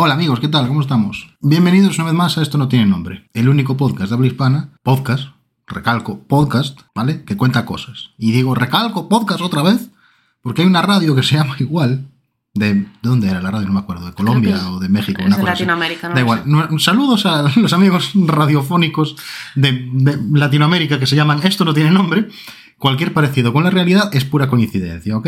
[0.00, 0.68] Hola amigos, ¿qué tal?
[0.68, 1.28] ¿Cómo estamos?
[1.40, 4.68] Bienvenidos una vez más a Esto no tiene nombre, el único podcast de habla hispana,
[4.84, 5.30] podcast,
[5.66, 7.24] recalco, podcast, ¿vale?
[7.24, 8.10] Que cuenta cosas.
[8.16, 9.90] Y digo, recalco, podcast otra vez,
[10.40, 12.06] porque hay una radio que se llama igual,
[12.54, 13.66] de, ¿de dónde era la radio?
[13.66, 15.20] No me acuerdo, de Colombia o de México.
[15.20, 15.62] es una de cosa así.
[15.64, 16.42] Latinoamérica, no Da igual.
[16.46, 19.16] No- Saludos a los amigos radiofónicos
[19.56, 22.28] de, de Latinoamérica que se llaman Esto no tiene nombre.
[22.78, 25.26] Cualquier parecido con la realidad es pura coincidencia, ¿ok?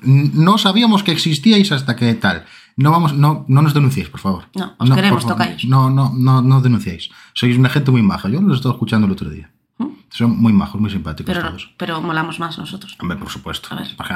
[0.00, 2.46] No sabíamos que existíais hasta que tal.
[2.76, 4.44] No vamos, no, no nos denunciéis, por favor.
[4.54, 5.46] No, os queremos, por favor.
[5.46, 5.64] tocáis.
[5.64, 7.08] No, no, no, no denunciéis.
[7.32, 8.28] Sois una gente muy maja.
[8.28, 9.50] Yo los he estado escuchando el otro día.
[9.78, 9.86] ¿Mm?
[10.10, 11.72] Son muy majos, muy simpáticos Pero, todos.
[11.78, 12.96] pero molamos más nosotros.
[13.00, 13.68] Hombre, por supuesto.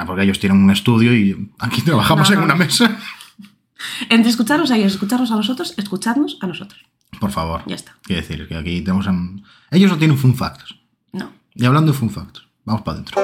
[0.07, 2.45] Porque ellos tienen un estudio y aquí trabajamos No, en no.
[2.47, 2.99] una mesa.
[4.11, 6.85] Entre escucharnos a ellos, escucharnos a nosotros, escuchadnos a nosotros.
[7.19, 7.63] Por favor.
[7.67, 7.97] Ya está.
[8.03, 9.07] Quiero decir que aquí tenemos...
[9.09, 9.15] a-
[9.71, 10.75] Ellos no tienen fun facts.
[11.13, 11.31] No.
[11.55, 13.21] Y hablando de fun facts, vamos para adentro.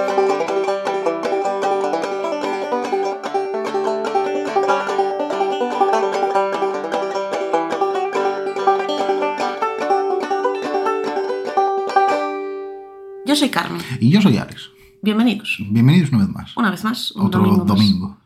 [13.37, 13.83] Yo soy Carmen.
[14.01, 14.71] Y yo soy Alex.
[15.03, 15.59] Bienvenidos.
[15.69, 16.57] Bienvenidos una vez más.
[16.57, 17.59] Una vez más, un Otro domingo.
[17.67, 17.69] más.
[17.77, 18.17] domingo.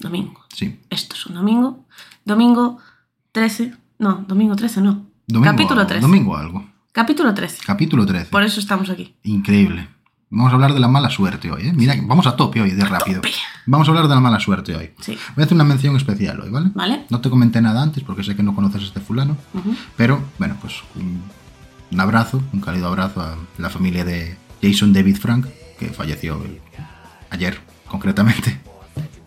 [0.00, 0.40] Domingo.
[0.52, 0.80] Sí.
[0.90, 1.86] Esto es un domingo.
[2.24, 2.78] Domingo
[3.30, 3.72] 13.
[4.00, 5.06] No, domingo 13 no.
[5.28, 6.02] Domingo Capítulo algo, 13.
[6.02, 6.68] Domingo algo.
[6.90, 7.58] Capítulo 13.
[7.64, 8.30] Capítulo 13.
[8.32, 9.14] Por eso estamos aquí.
[9.22, 9.90] Increíble.
[10.28, 11.72] Vamos a hablar de la mala suerte hoy, ¿eh?
[11.72, 13.20] Mira, vamos a tope hoy, de rápido.
[13.20, 13.32] tope.
[13.66, 14.90] Vamos a hablar de la mala suerte hoy.
[14.98, 15.16] Sí.
[15.36, 16.72] Voy a hacer una mención especial hoy, ¿vale?
[16.74, 17.06] ¿Vale?
[17.10, 19.36] No te comenté nada antes porque sé que no conoces a este fulano.
[19.96, 21.22] Pero, bueno, pues un,
[21.92, 25.46] un abrazo, un cálido abrazo a la familia de Jason David Frank,
[25.78, 26.60] que falleció el-
[27.30, 28.60] ayer, concretamente.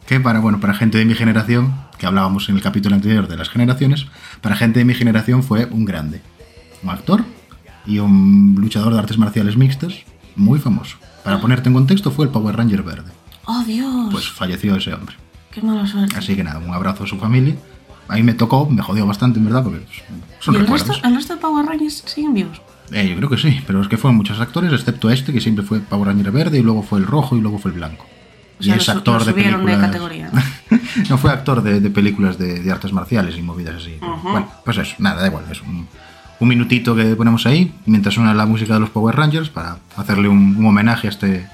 [0.08, 3.38] Que para, bueno, para gente de mi generación, que hablábamos en el capítulo anterior de
[3.38, 4.08] las generaciones,
[4.42, 6.22] para gente de mi generación fue un grande.
[6.84, 7.23] Un actor
[7.86, 9.94] y un luchador de artes marciales mixtas
[10.36, 10.98] muy famoso.
[11.23, 13.12] Para ponerte en contexto, fue el Power Ranger verde.
[13.45, 14.08] Oh, Dios.
[14.12, 15.16] Pues falleció ese hombre.
[15.52, 16.16] Qué mala suerte.
[16.18, 17.56] Así que nada, un abrazo a su familia.
[18.08, 19.86] A mí me tocó, me jodió bastante, en verdad, porque
[20.40, 20.88] son ¿Y el recuerdos.
[20.90, 22.62] resto, el resto de Power Rangers siguen vivos?
[22.92, 25.64] Eh, yo creo que sí, pero es que fueron muchos actores, excepto este, que siempre
[25.64, 28.05] fue Power Ranger verde, y luego fue el rojo, y luego fue el blanco.
[28.60, 29.80] O sea, y es actor de de películas.
[29.80, 30.32] categoría,
[31.10, 33.98] no fue actor de, de películas de, de artes marciales y movidas así.
[34.02, 34.30] Ujú.
[34.32, 35.88] Bueno, pues eso, nada, da igual, es un,
[36.39, 40.27] un minutito que ponemos ahí, mientras suena la música de los Power Rangers, para hacerle
[40.27, 41.48] un, un homenaje a este,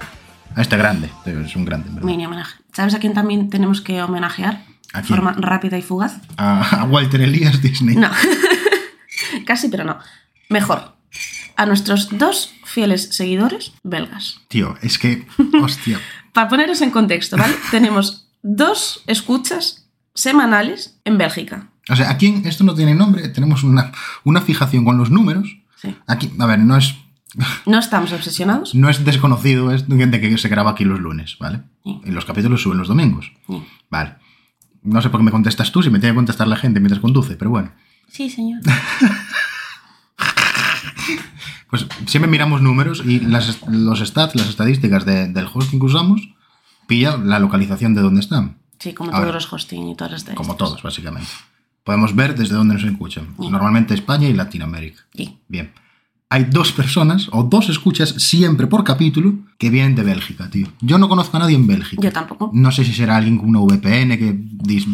[0.56, 1.10] a este grande.
[1.26, 2.04] Es un grande, verdad.
[2.06, 2.56] Mini homenaje.
[2.74, 4.64] ¿Sabes a quién también tenemos que homenajear?
[4.94, 5.18] ¿A De quién?
[5.20, 6.18] forma rápida y fugaz.
[6.38, 7.96] A, a Walter Elías Disney.
[7.96, 8.10] No.
[9.46, 9.98] Casi, pero no.
[10.50, 10.97] Mejor.
[11.58, 14.40] A nuestros dos fieles seguidores belgas.
[14.48, 15.28] Tío, es que,
[15.62, 16.00] hostia.
[16.32, 17.56] Para poneros en contexto, ¿vale?
[17.72, 21.70] Tenemos dos escuchas semanales en Bélgica.
[21.90, 23.92] O sea, aquí esto no tiene nombre, tenemos una,
[24.24, 25.58] una fijación con los números.
[25.82, 25.96] Sí.
[26.06, 26.96] Aquí, a ver, no es,
[27.66, 28.76] No estamos obsesionados.
[28.76, 31.62] no es desconocido es de que se graba aquí los lunes, ¿vale?
[31.84, 32.02] Sí.
[32.06, 33.32] Y los capítulos suben los domingos.
[33.48, 33.64] Sí.
[33.90, 34.16] Vale.
[34.84, 37.02] No sé por qué me contestas tú si me tiene que contestar la gente mientras
[37.02, 37.72] conduce, pero bueno.
[38.10, 38.62] Sí, señor.
[41.70, 46.22] Pues siempre miramos números y las, los stats, las estadísticas de- del hosting que usamos,
[46.88, 48.58] pilla la localización de dónde están.
[48.80, 49.22] Sí, como Ahora.
[49.28, 51.30] todos los hosting y todas las Como todos, básicamente.
[51.84, 53.28] Podemos ver desde dónde nos escuchan.
[53.38, 55.02] Normalmente España y Latinoamérica.
[55.16, 55.38] Sí.
[55.48, 55.72] Bien.
[56.30, 60.68] Hay dos personas o dos escuchas siempre por capítulo que vienen de Bélgica, tío.
[60.82, 62.02] Yo no conozco a nadie en Bélgica.
[62.02, 62.50] Yo tampoco.
[62.54, 64.86] No sé si será alguien con una VPN que dis-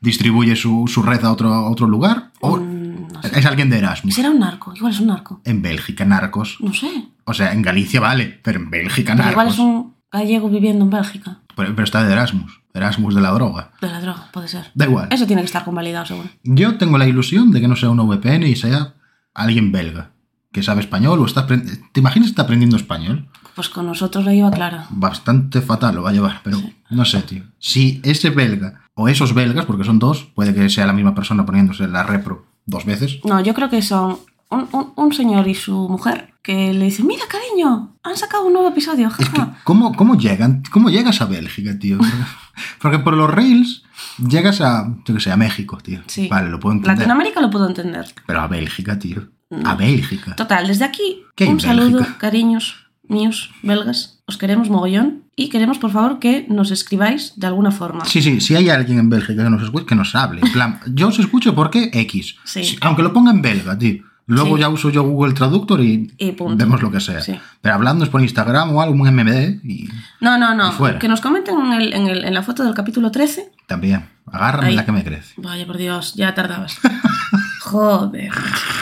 [0.00, 2.71] distribuye su, su red a otro, a otro lugar o Mm,
[3.12, 3.38] no sé.
[3.38, 4.14] es alguien de Erasmus.
[4.14, 4.72] Será un narco.
[4.74, 5.40] Igual es un narco.
[5.44, 6.56] En Bélgica, narcos.
[6.60, 7.08] No sé.
[7.24, 9.54] O sea, en Galicia vale, pero en Bélgica, Pero igual narcos.
[9.54, 11.38] es un gallego viviendo en Bélgica.
[11.56, 12.60] Pero, pero está de Erasmus.
[12.74, 13.72] Erasmus de la droga.
[13.80, 14.70] De la droga, puede ser.
[14.74, 15.08] Da igual.
[15.10, 16.28] Eso tiene que estar convalidado, seguro.
[16.42, 18.94] Yo tengo la ilusión de que no sea una VPN y sea
[19.34, 20.10] alguien belga
[20.52, 23.28] que sabe español o está ¿Te imaginas que está aprendiendo español?
[23.54, 24.86] Pues con nosotros la lleva clara.
[24.90, 26.58] Bastante fatal lo va a llevar, pero
[26.90, 27.44] no sé, tío.
[27.58, 31.44] Si ese belga o esos belgas, porque son dos, puede que sea la misma persona
[31.46, 33.18] poniéndose la repro dos veces.
[33.24, 34.18] No, yo creo que son
[34.50, 38.52] un, un- un señor y su mujer que le dicen, mira, cariño, han sacado un
[38.52, 39.40] nuevo episodio, Es que.
[39.64, 40.62] ¿cómo, cómo llegan?
[40.72, 41.98] ¿Cómo llegas a Bélgica, tío?
[42.80, 43.82] Porque por los rails
[44.18, 46.00] llegas a, yo que sé, a México, tío.
[46.06, 46.28] Sí.
[46.28, 46.96] Vale, lo puedo entender.
[46.98, 48.06] Latinoamérica lo puedo entender.
[48.26, 49.28] Pero a Bélgica, tío.
[49.64, 50.34] A Bélgica.
[50.34, 54.21] Total, desde aquí, ¿Qué un saludo, cariños míos, belgas.
[54.32, 58.06] Os queremos mogollón y queremos, por favor, que nos escribáis de alguna forma.
[58.06, 60.40] Sí, sí, si hay alguien en Bélgica que nos escuche, que nos hable.
[60.40, 62.36] En plan, yo os escucho porque X.
[62.44, 62.64] Sí.
[62.64, 64.02] Si- Aunque lo ponga en belga, tío.
[64.26, 64.60] Luego Sí.
[64.62, 66.14] ya uso yo Google Traductor y,
[66.56, 67.20] vemos lo que sea.
[67.20, 67.34] Sí.
[67.60, 69.88] Pero hablándonos por Instagram o algo, un MMD y
[70.20, 70.72] No, no, no.
[70.72, 70.98] fuera.
[70.98, 73.50] Que nos comenten en, el- en el- en la foto del capítulo 13.
[73.66, 74.06] también.
[74.32, 74.74] Agárrame Ahí.
[74.76, 75.34] la que me crece.
[75.36, 76.78] Vaya, por Dios, ya tardabas.
[77.60, 78.30] Joder.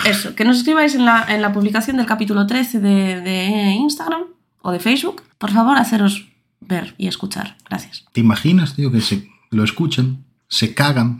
[0.05, 4.23] Eso, que nos escribáis en la, en la publicación del capítulo 13 de, de Instagram
[4.62, 5.22] o de Facebook.
[5.38, 6.28] Por favor, haceros
[6.60, 7.56] ver y escuchar.
[7.68, 8.04] Gracias.
[8.12, 11.18] ¿Te imaginas, tío, que se lo escuchan, se cagan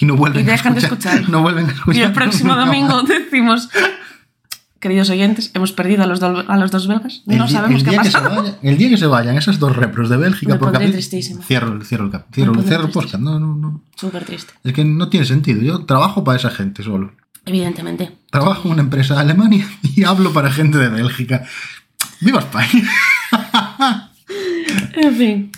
[0.00, 1.14] Y no vuelven Y a dejan de escuchar.
[1.14, 1.30] escuchar.
[1.32, 2.00] No vuelven a escuchar.
[2.02, 3.68] Y el próximo domingo decimos,
[4.80, 7.22] queridos oyentes, hemos perdido a los, do- a los dos belgas.
[7.26, 8.42] El No día- sabemos qué ha pasado.
[8.42, 11.42] vaya- el día que se vayan esas dos repros de Bélgica Me por tristísima.
[11.42, 13.18] Cierro, el- cierro el cap- cierro, cierro el podcast.
[13.22, 13.82] No, no, no.
[13.96, 14.52] Súper triste.
[14.64, 15.62] Es que no tiene sentido.
[15.62, 17.12] Yo trabajo para esa gente solo.
[17.44, 18.16] Evidentemente.
[18.30, 21.44] Trabajo en una empresa de Alemania y hablo para gente de Bélgica.
[22.20, 22.82] ¡Viva España!
[24.94, 25.52] En fin.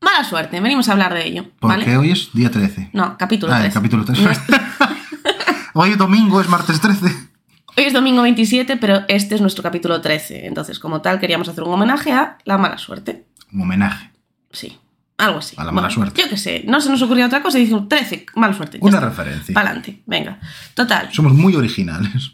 [0.00, 1.46] Mala suerte, venimos a hablar de ello.
[1.58, 1.96] Porque ¿Vale?
[1.98, 2.90] hoy es día 13.
[2.92, 3.68] No, capítulo Ah, 3.
[3.68, 4.20] el capítulo 3.
[4.20, 4.40] No es-
[5.74, 7.06] hoy domingo es martes 13.
[7.76, 10.46] Hoy es domingo 27, pero este es nuestro capítulo 13.
[10.46, 13.26] Entonces, como tal, queríamos hacer un homenaje a la mala suerte.
[13.52, 14.10] Un homenaje.
[14.52, 14.78] Sí,
[15.18, 15.56] algo así.
[15.58, 16.20] A la mala suerte.
[16.22, 18.78] Yo qué sé, no se nos ocurrió otra cosa y dijimos 13, mala suerte.
[18.80, 19.08] Una está.
[19.08, 19.54] referencia.
[19.54, 20.38] Pa'lante, venga.
[20.74, 22.32] Total, Somos muy originales.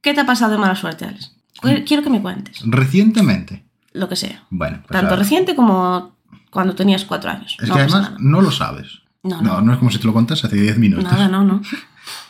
[0.00, 1.35] ¿qué te ha pasado de mala suerte, Alex?
[1.62, 3.64] Qu- Quiero que me cuentes, Recientemente.
[3.92, 4.44] lo que sea.
[4.50, 6.16] Bueno, pues Tanto reciente como
[6.50, 7.56] cuando tenías cuatro años.
[7.60, 8.16] Es no que además nada.
[8.20, 9.00] no lo sabes.
[9.22, 9.60] No, no, no.
[9.62, 11.04] no es como si te lo contas hace 10 minutos.
[11.04, 11.60] Nada, no, no.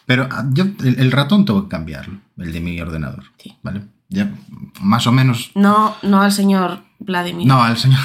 [0.06, 3.24] Pero ah, yo, el, el ratón tengo que cambiarlo, el de mi ordenador.
[3.38, 3.54] Sí.
[3.62, 3.82] ¿Vale?
[4.08, 4.30] Ya,
[4.80, 5.50] más o menos.
[5.54, 8.00] No, no al señor Vladimir No, al señor.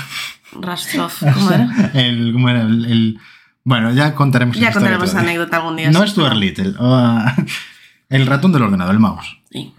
[0.60, 1.12] Rastrov.
[1.34, 1.92] ¿Cómo era?
[1.94, 2.62] El, ¿Cómo era?
[2.64, 3.20] El, el-
[3.64, 5.30] bueno, ya contaremos Ya contaremos todavía.
[5.30, 5.92] anécdota algún día.
[5.92, 6.74] No es Stuart Little.
[8.10, 9.38] el ratón del ordenador, el mouse.
[9.52, 9.74] Sí.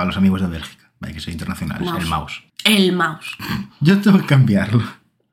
[0.00, 0.90] Para los amigos de Bélgica.
[1.02, 1.86] Hay que ser internacionales.
[1.86, 2.02] Mouse.
[2.02, 2.42] El mouse.
[2.64, 3.36] El mouse.
[3.80, 4.82] Yo tengo que cambiarlo.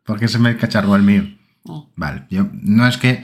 [0.03, 1.23] Porque se me cacharró el mío.
[1.63, 1.89] Oh.
[1.95, 2.25] Vale.
[2.29, 3.23] Yo, no es que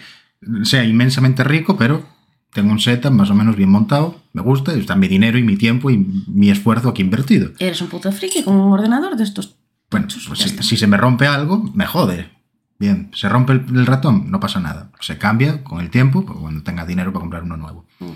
[0.64, 2.08] sea inmensamente rico, pero
[2.54, 4.22] tengo un setup más o menos bien montado.
[4.32, 4.74] Me gusta.
[4.74, 5.98] y Está mi dinero y mi tiempo y
[6.28, 7.52] mi esfuerzo aquí invertido.
[7.60, 9.58] Eres un puto friki con un ordenador de estos.
[9.92, 12.32] Bueno, pues si, si se me rompe algo, me jode.
[12.80, 14.92] Bien, se rompe el, el ratón, no pasa nada.
[15.02, 17.86] Se cambia con el tiempo, pues cuando tenga dinero para comprar uno nuevo.
[18.00, 18.12] Mm.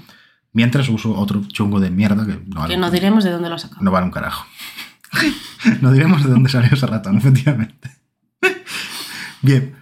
[0.58, 3.60] Mientras uso otro chungo de mierda que no vale, Que no diremos de dónde lo
[3.60, 3.80] sacado.
[3.80, 4.48] no vale un carajo.
[5.82, 7.92] no diremos de dónde salió ese ratón, efectivamente.
[9.44, 9.76] Bien,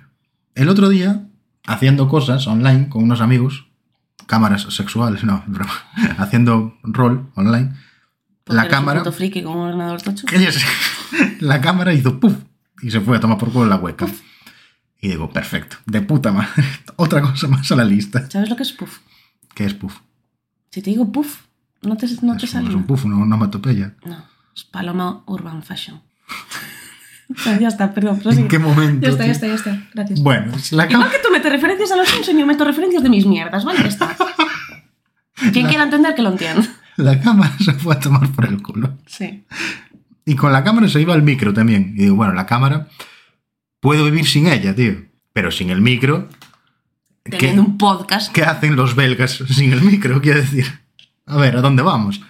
[0.53, 1.29] el otro día,
[1.65, 3.67] haciendo cosas online con unos amigos,
[4.27, 5.71] cámaras sexuales, no, broma,
[6.17, 7.73] haciendo rol online,
[8.43, 9.01] Porque la cámara...
[9.01, 10.27] Un friki con un ordenador tocho.
[11.39, 12.35] La cámara hizo puff
[12.81, 14.11] y se fue a tomar por culo la webcam.
[14.99, 16.65] Y digo, perfecto, de puta madre.
[16.97, 18.29] Otra cosa más a la lista.
[18.29, 18.99] ¿Sabes lo que es puff?
[19.53, 19.99] ¿Qué es puff?
[20.75, 21.37] Si te digo puff,
[21.83, 22.67] no te, no te sale.
[22.67, 23.93] es un puff, una onomatopeya.
[24.03, 26.01] No, es Paloma Urban Fashion.
[27.61, 28.19] ya está, perdón.
[28.25, 29.07] ¿En qué momento?
[29.07, 29.27] Ya está, tío?
[29.27, 29.89] ya está, ya está.
[29.93, 30.19] Gracias.
[30.19, 33.25] Bueno, la Igual que tú metes referencias a los Simpsons, yo meto referencias de mis
[33.25, 33.83] mierdas, ¿vale?
[33.83, 34.17] Ya está.
[35.53, 36.67] Quien quiera entender, que lo entienda.
[36.97, 38.97] La cámara se fue a tomar por el culo.
[39.05, 39.45] Sí.
[40.25, 41.93] Y con la cámara se iba al micro también.
[41.95, 42.89] Y digo, bueno, la cámara
[43.79, 45.05] puedo vivir sin ella, tío.
[45.31, 46.27] Pero sin el micro.
[47.25, 48.31] ¿Qué, Teniendo un podcast.
[48.31, 50.21] qué hacen los belgas sin el micro?
[50.21, 50.65] Quiero decir.
[51.25, 52.21] A ver, ¿a dónde vamos?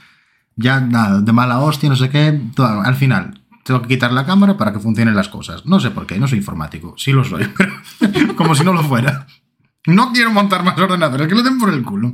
[0.55, 2.39] Ya nada, de mala hostia, no sé qué.
[2.55, 5.65] todo- al final, tengo que quitar la cámara para que funcionen las cosas.
[5.65, 6.95] No sé por qué, no soy informático.
[6.97, 9.27] Sí lo soy, pero como si no lo fuera.
[9.87, 12.13] No quiero montar más ordenadores, que le den por el culo.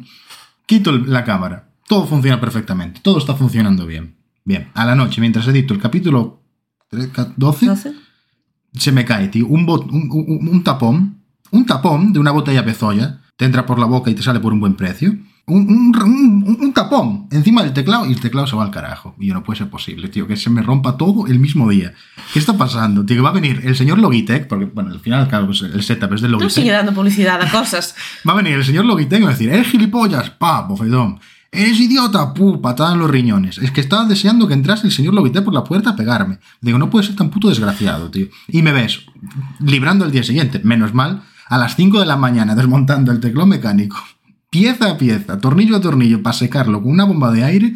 [0.65, 1.69] Quito la cámara.
[1.87, 2.99] Todo funciona perfectamente.
[3.01, 4.15] Todo está funcionando bien.
[4.43, 6.41] Bien, a la noche, mientras edito el capítulo
[6.89, 7.93] 12, ¿12?
[8.73, 11.20] se me cae, tío, un, bot- un, un- un tapón,
[11.51, 14.53] un tapón de una botella pezoya, te entra por la boca y te sale por
[14.53, 15.15] un buen precio.
[15.48, 16.03] Un, un-
[16.48, 19.15] un- un tapón encima del teclado y el teclado se va al carajo.
[19.19, 21.94] Y yo no puede ser posible, tío, que se me rompa todo el mismo día.
[22.31, 23.03] ¿Qué está pasando?
[23.06, 25.81] Tío, que va a venir el señor Logitech, porque, bueno, al final, claro, pues el
[25.83, 26.51] setup es de Tú Logitech.
[26.53, 27.95] sigue dando publicidad a cosas.
[28.27, 31.19] Va a venir el señor Logitech y va a decir, eres gilipollas, pa, bofedón.
[31.51, 33.58] Eres idiota, pu, patada en los riñones.
[33.58, 36.38] Es que estaba deseando que entrase el señor Logitech por la puerta a pegarme.
[36.62, 38.27] Digo, no puede ser tan puto desgraciado, tío.
[38.48, 39.01] Y me ves
[39.60, 43.46] librando el día siguiente, menos mal, a las 5 de la mañana desmontando el teclado
[43.46, 43.98] mecánico,
[44.50, 47.75] pieza a pieza, tornillo a tornillo, para secarlo con una bomba de aire.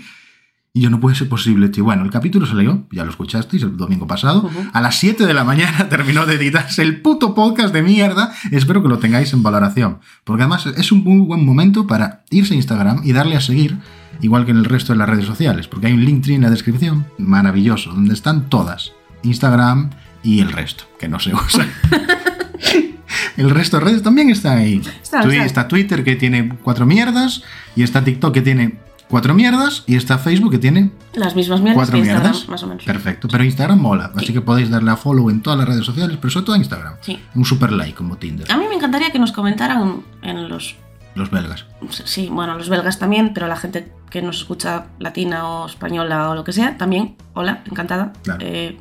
[0.72, 1.84] Y yo no puede ser posible, tío.
[1.84, 4.50] Bueno, el capítulo salió, ya lo escuchasteis el domingo pasado.
[4.72, 8.34] A las 7 de la mañana terminó de editarse el puto podcast de mierda.
[8.50, 10.00] Espero que lo tengáis en valoración.
[10.24, 13.78] Porque además es un muy buen momento para irse a Instagram y darle a seguir,
[14.22, 15.68] igual que en el resto de las redes sociales.
[15.68, 18.94] Porque hay un link en la descripción maravilloso, donde están todas.
[19.24, 19.90] Instagram
[20.24, 21.68] y el resto, que no se usa.
[23.38, 24.82] el resto de redes también están ahí.
[25.24, 25.38] Twi-.
[25.40, 27.42] Está Twitter que tiene cuatro mierdas,
[27.76, 28.78] y está TikTok que tiene
[29.10, 32.50] cuatro mierdas, y está Facebook que tiene Las mismas mierdas cuatro que Instagram, mierdas.
[32.50, 32.84] más o menos.
[32.84, 34.34] Perfecto, pero Instagram mola, así Sí.
[34.34, 36.96] que podéis darle a follow en todas las redes sociales, pero sobre todo a Instagram.
[37.02, 37.20] Sí.
[37.36, 38.52] Un super like como Tinder.
[38.52, 40.76] A mí me encantaría que nos comentaran en los...
[41.14, 41.66] Los belgas.
[42.04, 46.36] Sí, bueno, los belgas también, pero la gente que nos escucha latina o española o
[46.36, 48.12] lo que sea, también, hola, encantada.
[48.24, 48.40] Claro.
[48.46, 48.78] Eh,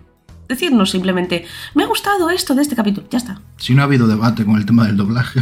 [0.48, 3.40] decirnos simplemente, me ha gustado esto de este capítulo, ya está.
[3.56, 5.40] Si no ha habido debate con el tema del doblaje,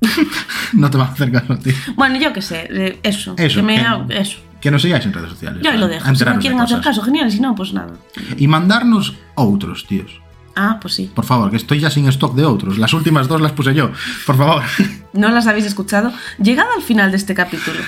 [0.72, 1.70] no te va a hacer caso a ti.
[1.96, 3.34] Bueno, yo qué sé, eh, eso.
[3.38, 4.38] Eso, que me que- ha- eso.
[4.60, 5.60] Que nos sigáis en redes sociales.
[5.62, 6.14] Yo ahí lo dejo.
[6.14, 7.94] Si no quieren hacer caso, genial, si no, pues nada.
[8.36, 10.20] Y mandarnos otros, tíos.
[10.54, 11.10] Ah, pues sí.
[11.12, 12.78] Por favor, que estoy ya sin stock de otros.
[12.78, 13.90] Las últimas dos las puse yo.
[14.26, 14.62] Por favor.
[15.14, 16.10] No las habéis escuchado.
[16.42, 17.78] Llegado al final de este capítulo,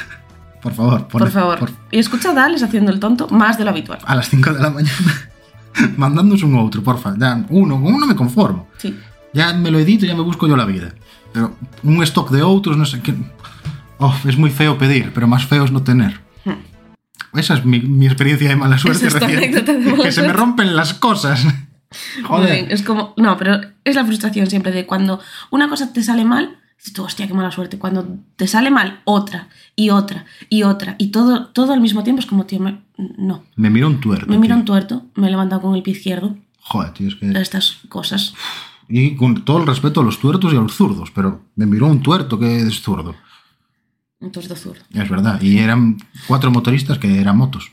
[0.61, 1.09] Por favor.
[1.09, 3.99] por favor, por- y escuchad a Alex haciendo el tonto más de lo habitual.
[4.05, 5.31] a las 5 de la mañana.
[5.97, 7.15] Mandándoos un outro, porfa.
[7.19, 8.69] Ya, uno, con uno me conformo.
[8.79, 8.97] Sí.
[9.33, 10.95] Ya me lo edito, ya me busco yo la vida.
[11.33, 13.15] Pero un stock de outros, no sé qué.
[13.99, 16.21] Oh, es muy feo pedir, pero más feo es no tener.
[17.35, 19.09] Esa es mi, mi experiencia de mala suerte Hmm.
[19.09, 20.33] Es anécdota de mala que se me suerte.
[20.33, 21.45] rompen las cosas.
[22.25, 22.53] Joder.
[22.53, 23.15] bien, Es como.
[23.17, 27.03] No, pero es la frustración siempre de cuando una cosa te sale mal, dices tú,
[27.05, 27.79] hostia, qué mala suerte.
[27.79, 32.21] Cuando te sale mal, otra, y otra, y otra, y todo, todo al mismo tiempo
[32.21, 32.83] es como, tío, me-
[33.19, 33.45] no.
[33.57, 34.27] Me miro un tuerto.
[34.29, 34.61] Me mira tío.
[34.61, 36.37] un tuerto, me he levantado con el pie izquierdo.
[36.61, 37.31] Joder, tío, es que.
[37.41, 38.35] Estas cosas.
[38.89, 41.87] Y con todo el respeto a los tuertos y a los zurdos, pero me miró
[41.87, 43.15] un tuerto que es zurdo.
[44.21, 44.83] Un tuerto zurdo.
[44.93, 45.41] Es verdad.
[45.43, 47.71] Y eran cuatro motoristas que eran motos.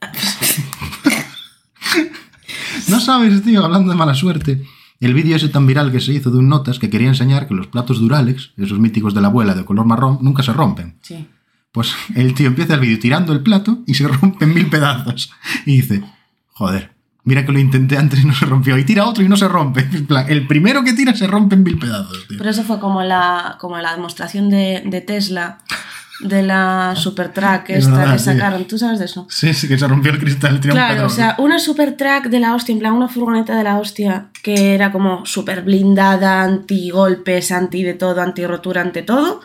[2.88, 4.64] no sabes, tío, hablando de mala suerte.
[5.02, 7.54] El vídeo ese tan viral que se hizo de un notas que quería enseñar que
[7.54, 10.96] los platos Duralex, esos míticos de la abuela de color marrón, nunca se rompen.
[11.02, 11.26] Sí.
[11.72, 15.32] Pues el tío empieza el vídeo tirando el plato y se rompe en mil pedazos.
[15.66, 16.04] Y dice,
[16.52, 16.92] joder,
[17.24, 18.78] mira que lo intenté antes y no se rompió.
[18.78, 19.88] Y tira otro y no se rompe.
[20.28, 22.38] El primero que tira se rompe en mil pedazos, tío.
[22.38, 25.58] Pero eso fue como la, como la demostración de, de Tesla,
[26.20, 28.24] de la Supertruck Es esta verdad, que sí.
[28.26, 28.64] sacaron.
[28.66, 29.26] ¿Tú sabes de eso?
[29.30, 30.60] Sí, sí que se rompió el cristal.
[30.60, 34.28] Claro, o sea, una Supertruck de la hostia, en plan una furgoneta de la hostia
[34.42, 39.40] que era como súper blindada, anti golpes, anti de todo, anti rotura, ante todo.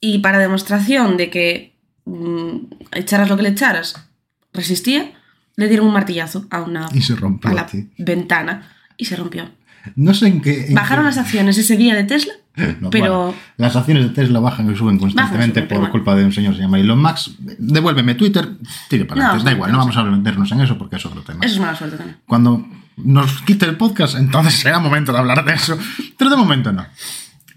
[0.00, 1.76] Y para demostración de que
[2.06, 2.56] mm,
[2.92, 3.94] echaras lo que le echaras,
[4.52, 5.12] resistía,
[5.56, 7.84] le dieron un martillazo a una Y se rompió, a la tío.
[7.98, 9.50] ventana y se rompió.
[9.96, 10.66] No sé en qué.
[10.68, 12.32] en Bajaron qué- las acciones ese día de Tesla,
[12.80, 16.24] No, pero bueno, las acciones de Tesla bajan y suben constantemente suben, por culpa de
[16.24, 17.32] un señor que se llama Elon Musk.
[17.58, 18.48] Devuélveme Twitter,
[18.88, 19.44] tire para No, adelante.
[19.44, 21.44] da sí, igual, no vamos a meternos en eso porque es otro tema.
[21.44, 22.18] eso es mala suerte también.
[22.26, 25.78] Cuando nos quite el podcast, entonces será momento de hablar de eso.
[26.18, 26.84] Pero de momento no.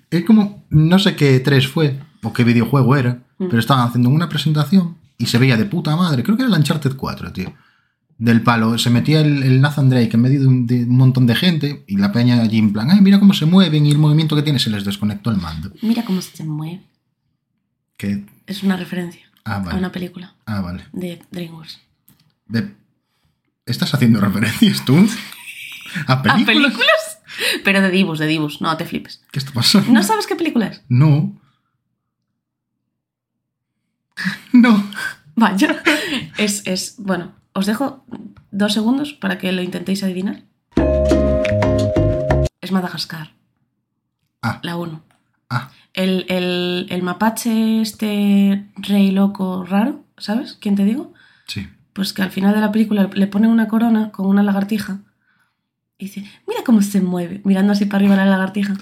[0.10, 3.48] Es como, no sé qué 3 fue o qué videojuego era, Mm.
[3.48, 6.22] pero estaban haciendo una presentación y se veía de puta madre.
[6.24, 7.51] Creo que era el Uncharted 4, tío.
[8.24, 11.27] Del palo, se metía el, el Nathan Drake en medio de un, de un montón
[11.27, 13.98] de gente y la peña allí en plan, ay, mira cómo se mueven y el
[13.98, 15.72] movimiento que tiene se les desconectó el mando.
[15.82, 16.82] Mira cómo se mueve.
[17.98, 19.77] Que, Es una referencia ah, a vale.
[19.77, 20.86] una película Ah, vale.
[20.94, 21.80] de DreamWorks.
[22.48, 22.72] De-
[23.65, 24.96] ¿Estás haciendo referencias tú?
[26.08, 26.46] ¿A ¿A películas?
[26.46, 27.20] películas?
[27.65, 29.22] Pero de Dibus, de Dibus, no te flipes.
[29.32, 29.92] ¿Qué está pasando?
[29.92, 30.82] ¿No sabes qué película es?
[30.88, 31.38] No.
[34.53, 34.89] No.
[35.36, 35.82] Vaya.
[36.38, 38.04] Es, es, bueno, os dejo
[38.52, 40.44] dos segundos para que lo intentéis adivinar.
[42.62, 43.32] Es Madagascar,
[44.42, 45.02] Ah, la 1.
[45.50, 50.58] ah, El, el, el mapache, este rey loco raro, ¿sabes?
[50.60, 51.14] ¿Quién te digo?
[51.48, 51.68] sí.
[51.94, 55.02] Pues que al final de la película le ponen una corona con una lagartija
[56.00, 58.74] y dice, mira cómo se mueve, mirando así para arriba la lagartija.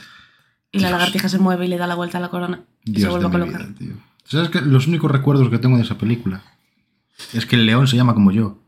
[0.71, 2.97] Y la lagartija se mueve y le da la vuelta a la corona y se
[2.99, 3.73] Dios vuelve de a colocar.
[3.77, 3.95] vida.
[4.23, 6.41] ¿Sabes que los únicos recuerdos que tengo de esa película
[7.33, 8.59] es que el león se llama como yo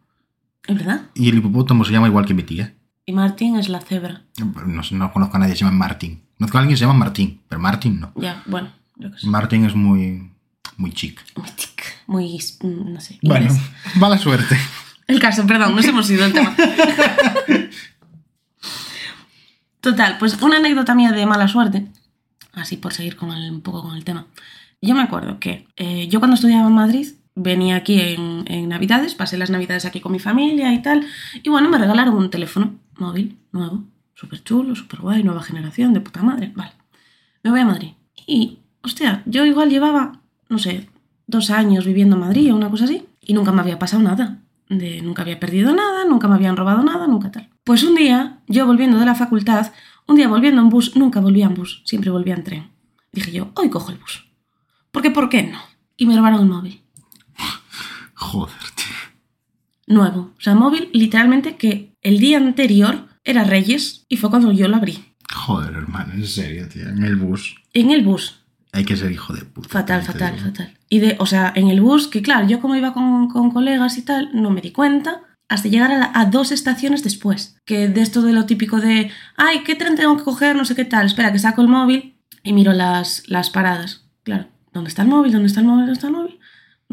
[0.67, 1.01] ¿Es verdad?
[1.13, 2.74] y el hipopótamo se llama igual que mi tía?
[3.05, 4.22] Y Martín es la cebra.
[4.39, 6.24] No, no conozco a nadie que se llama Martín.
[6.38, 8.13] Conozco a alguien que se llama Martín, pero Martín no.
[8.15, 9.27] Ya, bueno, yo qué sé.
[9.27, 10.32] Martín es muy,
[10.77, 11.22] muy chic.
[11.36, 13.20] Muy tic, muy, no sé.
[13.22, 13.62] Bueno, inglés.
[13.96, 14.58] mala suerte.
[15.05, 16.55] El caso, perdón, nos hemos ido del tema.
[19.82, 21.88] Total, pues una anécdota mía de mala suerte,
[22.53, 24.27] así por seguir con el- un poco con el tema.
[24.82, 29.16] Yo me acuerdo que eh, yo cuando estudiaba en Madrid venía aquí en, en Navidades,
[29.16, 31.06] pasé las Navidades aquí con mi familia y tal,
[31.42, 36.02] y bueno, me regalaron un teléfono móvil nuevo, súper chulo, súper guay, nueva generación, de
[36.02, 36.74] puta madre, vale.
[37.44, 37.92] Me voy a Madrid.
[38.25, 40.90] Y, hostia, yo igual llevaba, no sé,
[41.28, 44.40] dos años viviendo en Madrid o una cosa así, y nunca me había pasado nada.
[44.70, 47.50] De, nunca había perdido nada, nunca me habían robado nada, nunca tal.
[47.63, 49.72] Pues un día, yo volviendo de la facultad,
[50.08, 52.72] un día volviendo en bus, nunca volvía en bus, siempre volvía en tren.
[53.12, 54.28] Dije yo, hoy cojo el bus.
[54.92, 55.60] Porque, ¿por qué no?
[55.98, 56.83] Y me robaron el móvil.
[58.32, 58.86] Joder, tío.
[59.88, 60.34] Nuevo.
[60.38, 64.77] O sea, móvil literalmente que el día anterior era Reyes y fue cuando yo lo
[64.77, 65.03] abrí.
[65.34, 66.88] Joder, hermano, en serio, tío.
[66.89, 67.56] En el bus.
[67.74, 68.39] En el bus.
[68.72, 69.70] Hay que ser hijo de puta.
[69.70, 70.77] Fatal, fatal, fatal.
[70.89, 73.98] Y de, o sea, en el bus, que claro, yo como iba con, con colegas
[73.98, 77.58] y tal, no me di cuenta hasta llegar a, la- a dos estaciones después.
[77.65, 80.56] Que de esto de lo típico de, ay, ¿qué tren tengo que coger?
[80.56, 81.06] No sé qué tal.
[81.06, 84.06] Espera, que saco el móvil y miro las, las paradas.
[84.24, 85.32] Claro, ¿dónde está el móvil?
[85.34, 85.82] ¿Dónde está el móvil?
[85.86, 86.39] ¿Dónde está el móvil?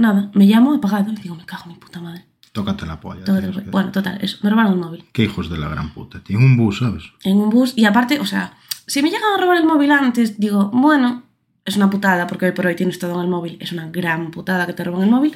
[0.00, 2.24] Nada, me llamo apagado y digo, me cago en mi puta madre.
[2.52, 3.22] Tócate la polla.
[3.24, 5.04] Tío, el- es que- Bueno, total, eso, me robaron el móvil.
[5.12, 6.20] Qué hijos de la gran puta.
[6.28, 7.04] En un bus, ¿sabes?
[7.22, 8.54] en un bus y aparte, o sea,
[8.86, 11.22] si me llegan a robar el móvil antes, digo, bueno,
[11.64, 14.30] es una putada porque hoy por hoy tienes todo en el móvil, es una gran
[14.32, 15.32] putada que te roban el móvil,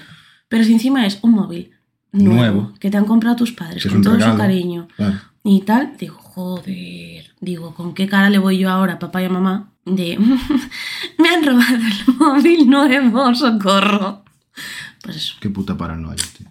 [0.48, 1.70] pero si encima es un móvil
[2.12, 2.72] nuevo, Nuevo.
[2.80, 4.32] que te han comprado tus padres con un todo regalo.
[4.32, 5.18] su cariño, Claro.
[5.44, 5.96] y tal.
[5.98, 9.70] Digo, joder, digo, ¿con qué cara le voy yo ahora a papá y a mamá?
[9.84, 10.16] De,
[11.18, 14.23] me han robado el móvil nuevo, socorro.
[15.02, 15.34] Pues eso.
[15.40, 16.48] Qué puta paranoia, tío.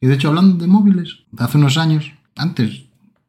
[0.00, 2.82] Y de hecho, hablando de móviles, hace unos años, antes,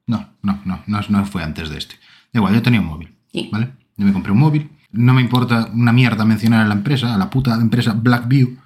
[0.07, 1.95] no, no, no, no, no fue antes de este.
[2.31, 3.49] Da igual, yo tenía un móvil, Sí.
[3.51, 3.71] ¿vale?
[3.97, 7.17] Yo me compré un móvil, no me importa una mierda mencionar a la empresa, a
[7.17, 8.57] la puta empresa Blackview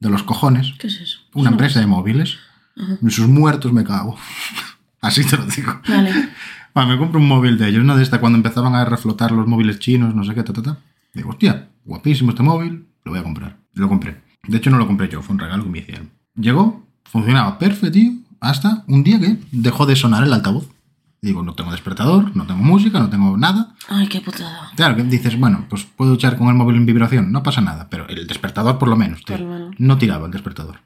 [0.00, 1.18] de los cojones, ¿Qué es eso?
[1.34, 2.38] una empresa de móviles.
[2.76, 4.16] En sus muertos me cago.
[5.00, 5.80] Así te lo digo.
[5.88, 6.12] Vale.
[6.74, 7.94] Bueno, me compro un móvil de ellos, ¿no?
[7.98, 10.78] De esta cuando empezaban a reflotar los móviles chinos, no sé qué, ta, ta, ta.
[11.12, 13.58] Digo, hostia, guapísimo este móvil, lo voy a comprar.
[13.74, 14.22] Lo compré.
[14.46, 16.10] De hecho, no lo compré yo, fue un regalo que me hicieron.
[16.34, 20.68] Llegó, funcionaba perfecto, tío, hasta un día que dejó de sonar el altavoz.
[21.20, 23.74] Digo, no tengo despertador, no tengo música, no tengo nada.
[23.88, 24.72] Ay, qué putada.
[24.74, 27.86] Claro, que dices, bueno, pues puedo echar con el móvil en vibración, no pasa nada,
[27.88, 29.74] pero el despertador por lo menos, tío, Por lo menos.
[29.78, 30.80] no tiraba el despertador.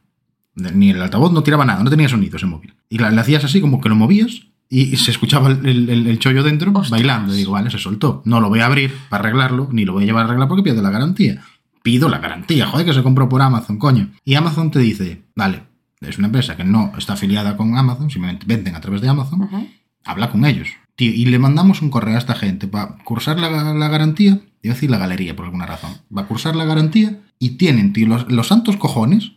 [0.55, 2.75] Ni el altavoz no tiraba nada, no tenía sonido ese móvil.
[2.91, 6.07] Y la- le hacías así como que lo movías y, se escuchaba el, el- el-
[6.07, 6.91] el chollo dentro Ostras.
[6.91, 7.33] bailando.
[7.35, 8.21] Y digo, vale, se soltó.
[8.27, 10.63] No lo voy a abrir para arreglarlo, ni lo voy a llevar a arreglar porque
[10.63, 11.43] pierde la garantía.
[11.87, 14.11] Pido la garantía, joder, que se compró por Amazon, coño.
[14.25, 15.63] Y Amazon te dice, vale,
[16.01, 19.43] es una empresa que no está afiliada con Amazon, simplemente venden a través de Amazon
[19.43, 19.69] Ujú.
[20.05, 20.67] habla con ellos.
[20.97, 24.41] Tío, y le mandamos un correo a esta gente para cursar la, la garantía.
[24.63, 25.93] Iba a decir la galería por alguna razón.
[26.11, 29.35] Va a cursar la garantía y tienen, tío, los, los santos cojones.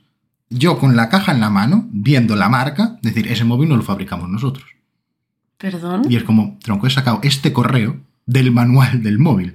[0.50, 3.84] Yo con la caja en la mano, viendo la marca, decir, ese móvil no lo
[3.84, 4.65] fabricamos nosotros.
[5.60, 6.01] Perdón.
[6.10, 9.53] Y es como, tronco, he sacado este correo del manual del móvil.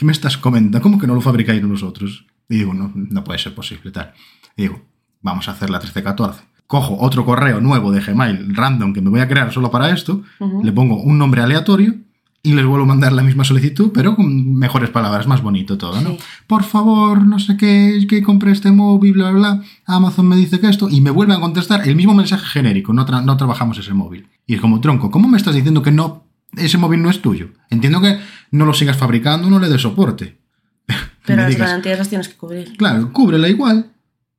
[0.00, 0.80] ¿Qué me estás comentando?
[0.80, 2.24] ¿Cómo que no lo fabricáis nosotros?
[2.48, 4.14] Y digo, no, no puede ser posible, tal.
[4.56, 4.80] Y digo,
[5.20, 6.42] vamos a hacer la 1314.
[6.66, 10.22] Cojo otro correo nuevo de Gmail, random, que me voy a crear solo para esto,
[10.62, 11.96] le pongo un nombre aleatorio
[12.42, 16.00] y les vuelvo a mandar la misma solicitud, pero con mejores palabras, más bonito todo,
[16.00, 16.12] ¿no?
[16.12, 16.18] Sí.
[16.46, 19.62] Por favor, no sé qué, que compré este móvil, bla, bla, bla.
[19.84, 23.04] Amazon me dice que esto, y me vuelven a contestar el mismo mensaje genérico, no,
[23.04, 24.28] tra- no trabajamos ese móvil.
[24.46, 26.24] Y es como, tronco, ¿cómo me estás diciendo que no,
[26.56, 27.50] ese móvil no es tuyo?
[27.70, 28.18] Entiendo que
[28.50, 30.38] no lo sigas fabricando, no le des soporte.
[31.26, 32.76] Pero las digas, garantías las tienes que cubrir.
[32.76, 33.92] Claro, cúbrela igual.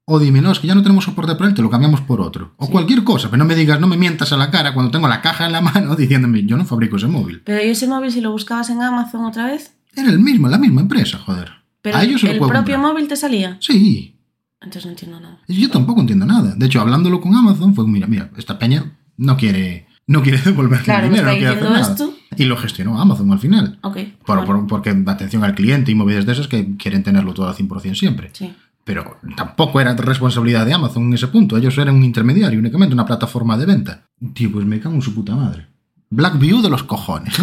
[0.05, 2.19] O dime, no, es que ya no tenemos soporte para él, te lo cambiamos por
[2.19, 2.53] otro.
[2.57, 2.71] O Sí.
[2.71, 5.21] cualquier cosa, pero no me digas, no me mientas a la cara cuando tengo la
[5.21, 7.41] caja en la mano diciéndome, yo no fabrico ese móvil.
[7.45, 9.73] Pero ¿y ese móvil si lo buscabas en Amazon otra vez?
[9.95, 11.51] Era el mismo, la misma empresa, joder.
[11.81, 12.93] Pero a ellos el puedo propio comprar.
[12.93, 13.57] móvil te salía.
[13.61, 14.19] Sí,
[14.59, 15.39] Entonces no entiendo nada.
[15.47, 16.55] yo tampoco entiendo nada.
[16.55, 20.81] De hecho, hablándolo con Amazon, fue, mira, mira, esta peña no quiere, no quiere devolver
[20.81, 21.81] Claro, el dinero, no quiere hacer nada.
[21.81, 22.13] esto.
[22.37, 23.77] Y lo gestionó Amazon al final.
[23.81, 23.97] Ok.
[24.25, 27.47] Por, bueno, por- porque atención al cliente y movidas de esas que quieren tenerlo todo
[27.49, 28.29] al 100% siempre.
[28.33, 28.53] Sí.
[28.83, 31.55] Pero tampoco era responsabilidad de Amazon en ese punto.
[31.55, 34.03] Ellos eran un intermediario, únicamente una plataforma de venta.
[34.33, 35.67] Tío, pues me cago en su puta madre.
[36.13, 37.33] Blackview de los cojones.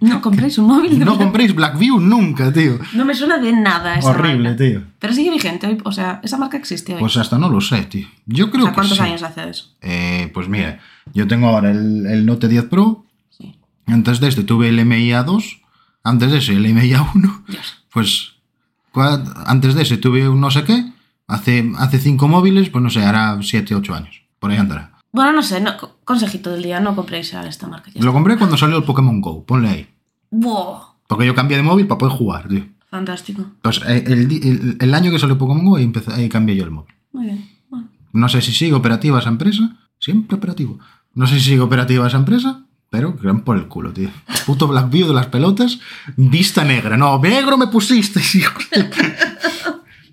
[0.00, 2.78] No compréis un móvil de no compréis Blackview nunca, tío.
[2.92, 4.64] No me suena de nada esa Horrible, marca.
[4.64, 4.82] tío.
[4.98, 5.78] Pero sigue vigente hoy.
[5.84, 7.00] O sea, esa marca existe hoy.
[7.00, 8.06] Pues hasta no lo sé, tío.
[8.26, 9.02] Yo o creo sea, que ¿cuántos sí.
[9.02, 9.74] años hace eso?
[9.80, 10.78] Eh, pues mira,
[11.14, 13.06] yo tengo ahora el, el Note 10 Pro.
[13.30, 13.58] Sí.
[13.86, 15.60] Antes de este tuve el MIA 2.
[16.04, 17.44] Antes de ese el MIA 1.
[17.48, 17.82] Dios.
[17.90, 18.32] Pues
[19.46, 20.92] antes de ese tuve un no sé qué.
[21.28, 24.22] Hace, hace cinco móviles, pues no sé, hará 7, 8 años.
[24.38, 24.92] Por ahí andará.
[25.16, 25.60] Bueno, no sé.
[25.60, 26.78] No, co- consejito del día.
[26.80, 27.90] No compréis a esta marca.
[27.92, 29.86] ya Lo compré cuando salió el Pokémon Go, ponle ahí.
[30.30, 32.64] Buah, Porque yo cambié de móvil para poder jugar, tío.
[32.90, 33.42] Fantástico.
[33.42, 36.54] Entonces, eh, el, di- el- el año que salió Pokémon Go, ahí, empecé- ahí cambié
[36.56, 36.94] yo el móvil.
[37.12, 37.48] Muy bien.
[37.70, 37.88] Bueno.
[38.12, 39.76] No sé si sigue operativa esa empresa.
[39.98, 40.78] Siempre operativo.
[41.14, 44.10] No sé si sigue operativa esa empresa, pero gran por el culo, tío.
[44.44, 45.78] Puto Blackview de las pelotas,
[46.16, 46.96] vista negra.
[46.98, 48.90] No, negro me pusiste, hijos de-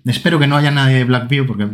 [0.04, 1.68] Espero que no haya nadie de Blackview, porque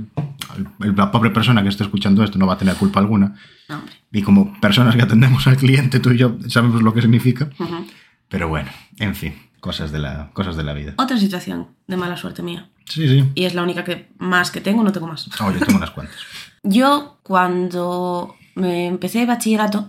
[0.78, 3.34] la pobre persona que esté escuchando esto no va a tener culpa alguna.
[3.68, 3.92] No, hombre.
[4.12, 7.48] Y como personas que atendemos al cliente, tú y yo sabemos lo que significa.
[7.58, 7.86] Ujú.
[8.28, 10.94] Pero bueno, en fin, cosas de la, cosas de la vida.
[10.98, 12.68] Otra situación de mala suerte mía.
[12.86, 13.24] Sí, sí.
[13.34, 15.28] Y es la única que más que tengo, no tengo más.
[15.40, 16.16] Oh, yo tengo unas cuantas.
[16.62, 19.88] Yo, cuando me empecé bachillerato,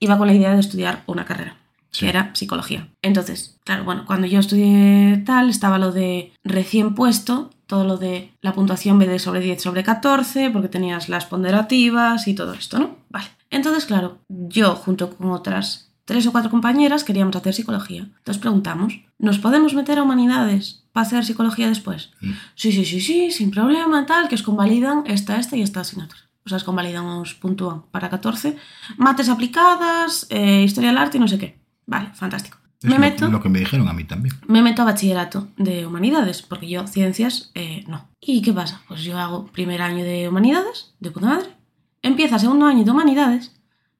[0.00, 1.56] iba con la idea de estudiar una carrera,
[1.90, 2.00] Sí.
[2.06, 2.88] que era psicología.
[3.02, 8.32] Entonces, claro, bueno, cuando yo estudié tal, estaba lo de recién puesto, todo lo de
[8.40, 12.96] la puntuación BD sobre 10 sobre 14, porque tenías las ponderativas y todo esto, ¿no?
[13.10, 13.26] Vale.
[13.50, 18.02] Entonces, claro, yo junto con otras tres o cuatro compañeras queríamos hacer psicología.
[18.18, 22.10] Entonces preguntamos, ¿nos podemos meter a humanidades para hacer psicología después?
[22.20, 22.30] Mm.
[22.54, 26.20] Sí, sí, sí, sí, sin problema, tal, que os convalidan esta, esta y esta asignatura.
[26.44, 28.56] O sea, os convalidan, os puntúan para 14.
[28.96, 31.58] Mates aplicadas, eh, historia del arte y no sé qué.
[31.86, 32.58] Vale, fantástico.
[32.82, 34.34] Es Me lo- meto, lo que me dijeron a mí también.
[34.46, 38.08] me meto a bachillerato de humanidades, porque yo ciencias eh, no.
[38.20, 38.82] ¿Y qué pasa?
[38.88, 41.48] Pues yo hago primer año de humanidades, de puta madre.
[42.02, 43.52] Empieza segundo año de humanidades,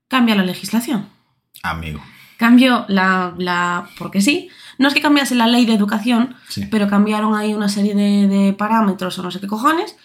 [0.08, 1.08] cambia la legislación.
[1.62, 2.00] Amigo.
[2.36, 3.88] Cambió la, la...
[3.98, 4.50] porque sí.
[4.78, 6.66] No es que cambiase la ley de educación, Sí.
[6.70, 9.96] pero cambiaron ahí una serie de, de parámetros o no sé qué cojones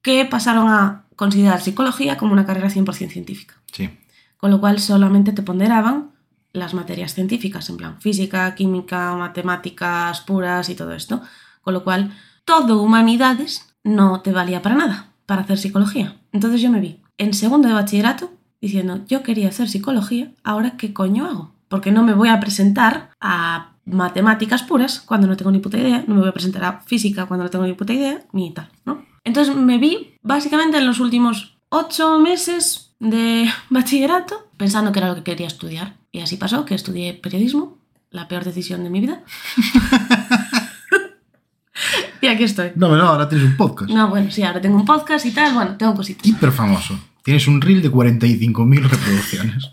[0.00, 3.54] que pasaron a considerar psicología como una carrera 100% científica.
[3.70, 3.90] Sí.
[4.38, 6.10] Con lo cual solamente te ponderaban
[6.54, 11.20] las materias científicas, en plan física, química, matemáticas puras y todo esto.
[11.60, 16.16] Con lo cual, todo humanidades no te valía para nada, para hacer psicología.
[16.32, 20.94] Entonces yo me vi en segundo de bachillerato diciendo, yo quería hacer psicología, ahora qué
[20.94, 21.52] coño hago?
[21.68, 26.04] Porque no me voy a presentar a matemáticas puras cuando no tengo ni puta idea,
[26.06, 28.70] no me voy a presentar a física cuando no tengo ni puta idea, ni tal,
[28.86, 29.04] ¿no?
[29.24, 35.16] Entonces me vi básicamente en los últimos ocho meses de bachillerato pensando que era lo
[35.16, 35.96] que quería estudiar.
[36.14, 37.76] Y así pasó, que estudié periodismo,
[38.12, 39.24] la peor decisión de mi vida.
[42.20, 42.70] y aquí estoy.
[42.76, 43.90] No, no, ahora tienes un podcast.
[43.90, 46.24] No, bueno, sí, ahora tengo un podcast y tal, bueno, tengo cositas.
[46.24, 46.96] Hiper famoso.
[47.24, 49.68] Tienes un reel de 45.000 reproducciones.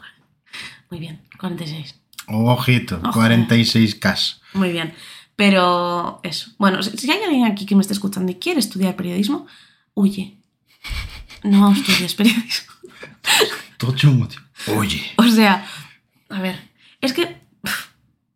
[0.89, 2.01] Muy bien, 46.
[2.25, 3.21] Ojito, Ojo.
[3.21, 4.39] 46K.
[4.53, 4.95] Muy bien.
[5.35, 6.49] Pero eso.
[6.57, 9.45] Bueno, si hay alguien aquí que me esté escuchando y quiere estudiar periodismo,
[9.93, 10.39] huye.
[11.43, 12.73] No estudies periodismo.
[13.77, 14.39] Todo chungo, tío.
[14.75, 15.03] Oye.
[15.17, 15.67] O sea,
[16.31, 16.59] a ver,
[17.01, 17.37] es que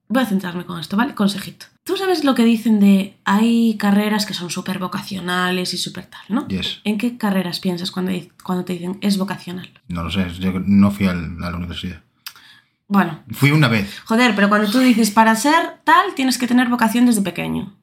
[0.08, 1.16] voy a centrarme con esto, ¿vale?
[1.16, 1.66] Consejito.
[1.84, 6.22] Tú sabes lo que dicen de hay carreras que son súper vocacionales y súper tal,
[6.30, 6.48] ¿no?
[6.48, 6.80] Yes.
[6.84, 8.12] ¿En qué carreras piensas cuando,
[8.44, 9.70] cuando te dicen es vocacional?
[9.88, 12.02] No lo sé, yo no fui al- a la universidad.
[12.88, 14.00] Bueno, Fui una vez.
[14.06, 17.76] joder, pero cuando tú dices para ser tal, tienes que tener vocación desde pequeño.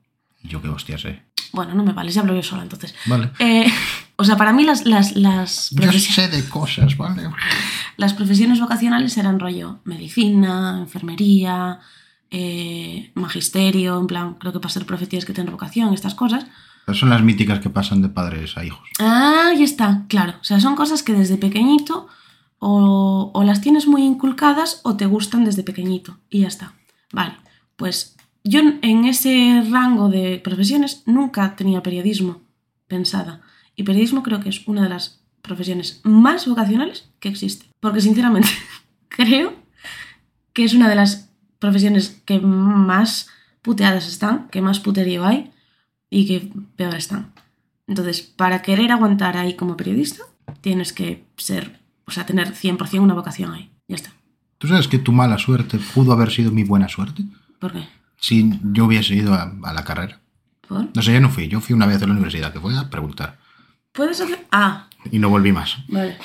[0.44, 1.22] Yo qué hostia sé.
[1.52, 2.94] Bueno, no me vale, ya hablo yo sola entonces.
[3.06, 3.30] Vale.
[3.38, 3.66] Eh,
[4.16, 7.28] o sea, para mí las, las, las, Yo sé de cosas, ¿vale?
[7.96, 11.80] las profesiones vocacionales eran rollo medicina, enfermería,
[12.30, 16.46] eh, magisterio, en plan, creo que para ser profe tienes que tener vocación, estas cosas.
[16.86, 18.88] Pero son las míticas que pasan de padres a hijos.
[18.98, 20.34] Ah, ahí está, claro.
[20.40, 22.08] O sea, son cosas que desde pequeñito
[22.58, 26.18] o, o las tienes muy inculcadas o te gustan desde pequeñito.
[26.30, 26.72] Y ya está.
[27.12, 27.36] Vale,
[27.76, 32.40] pues yo en- ese rango de profesiones nunca tenía periodismo
[32.86, 33.40] pensada.
[33.76, 37.66] Y periodismo creo que es una de las profesiones más vocacionales que existe.
[37.80, 38.48] Porque sinceramente
[39.08, 39.54] creo
[40.52, 43.28] que es una de las profesiones que más
[43.62, 45.50] puteadas están, que más puterío hay
[46.10, 47.32] y que peor están.
[47.86, 50.22] Entonces, para querer aguantar ahí como periodista,
[50.60, 53.70] tienes que ser, o sea, tener 100% una vocación ahí.
[53.88, 54.12] Ya está.
[54.58, 57.24] ¿Tú sabes que tu mala suerte pudo haber sido mi buena suerte?
[57.58, 57.86] ¿Por qué?
[58.22, 60.20] Si yo hubiese ido a, a la carrera.
[60.66, 60.88] ¿Por?
[60.94, 61.48] No sé, yo no fui.
[61.48, 63.38] Yo fui una vez a la universidad, que fue a preguntar.
[63.92, 64.46] ¿Puedes hacer...?
[64.50, 65.76] Ah, Y no volví más.
[65.88, 66.16] vale.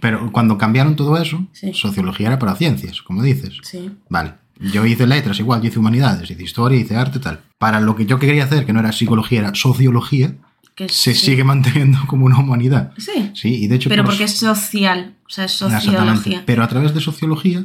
[0.00, 1.72] Pero cuando cambiaron todo eso, Sí.
[1.74, 3.56] sociología era para ciencias, como dices.
[3.62, 3.90] Sí.
[4.08, 4.34] Vale.
[4.60, 7.40] Yo hice letras igual, yo hice humanidades, hice historia, hice arte, tal.
[7.58, 10.34] Para lo que yo quería hacer, que no era psicología, era sociología,
[10.76, 11.26] Que se sí.
[11.26, 12.92] sigue manteniendo como una humanidad.
[12.98, 13.30] Sí.
[13.34, 13.88] Sí, y de hecho...
[13.88, 16.42] Pero por- porque es social, o sea, es sociología.
[16.46, 17.64] Pero a través de sociología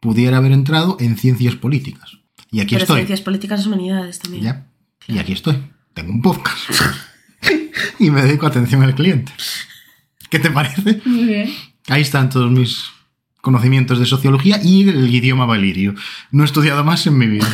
[0.00, 2.18] pudiera haber entrado en ciencias políticas.
[2.50, 2.96] Y aquí Pero estoy.
[2.98, 4.44] ciencias políticas es humanidades también.
[4.44, 4.66] Ya.
[5.06, 5.58] Y aquí estoy.
[5.94, 6.56] Tengo un podcast.
[7.98, 9.32] y me dedico a atención al cliente.
[10.30, 11.00] ¿Qué te parece?
[11.04, 11.54] Muy bien.
[11.88, 12.84] Ahí están todos mis
[13.40, 15.94] conocimientos de sociología y el idioma valirio.
[16.30, 17.48] No he estudiado más en mi vida.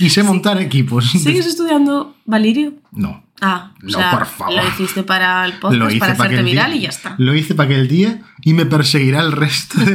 [0.00, 1.10] Y sé montar equipos.
[1.10, 2.74] ¿Sigues estudiando Valirio?
[2.92, 3.24] No.
[3.40, 4.54] Ah, o No, sea, por favor.
[4.54, 6.78] lo hiciste para el podcast, Lo hice para para hacerte viral día.
[6.80, 7.14] y ya está.
[7.18, 9.94] Lo hice para aquel día y me perseguirá el resto de,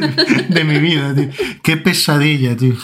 [0.49, 1.29] de mi vida, tío.
[1.63, 2.75] Qué pesadilla, tío.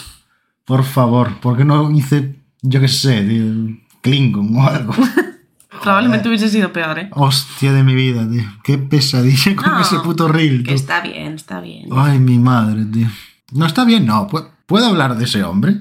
[0.68, 4.94] Por favor, ¿por qué no hice, yo qué sé, tío, Klingon o algo?
[5.82, 7.10] Probablemente hubiese sido peor, ¿eh?
[7.12, 8.42] Hostia de mi vida, tío.
[8.64, 11.88] Qué pesadilla con No, ese puto reel, Que está bien, está bien.
[11.92, 13.08] Ay, mi madre, tío.
[13.52, 14.28] No está bien, no.
[14.28, 15.76] ¿Pu- ¿Puedo hablar de ese hombre?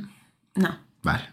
[0.55, 1.23] No, Vale.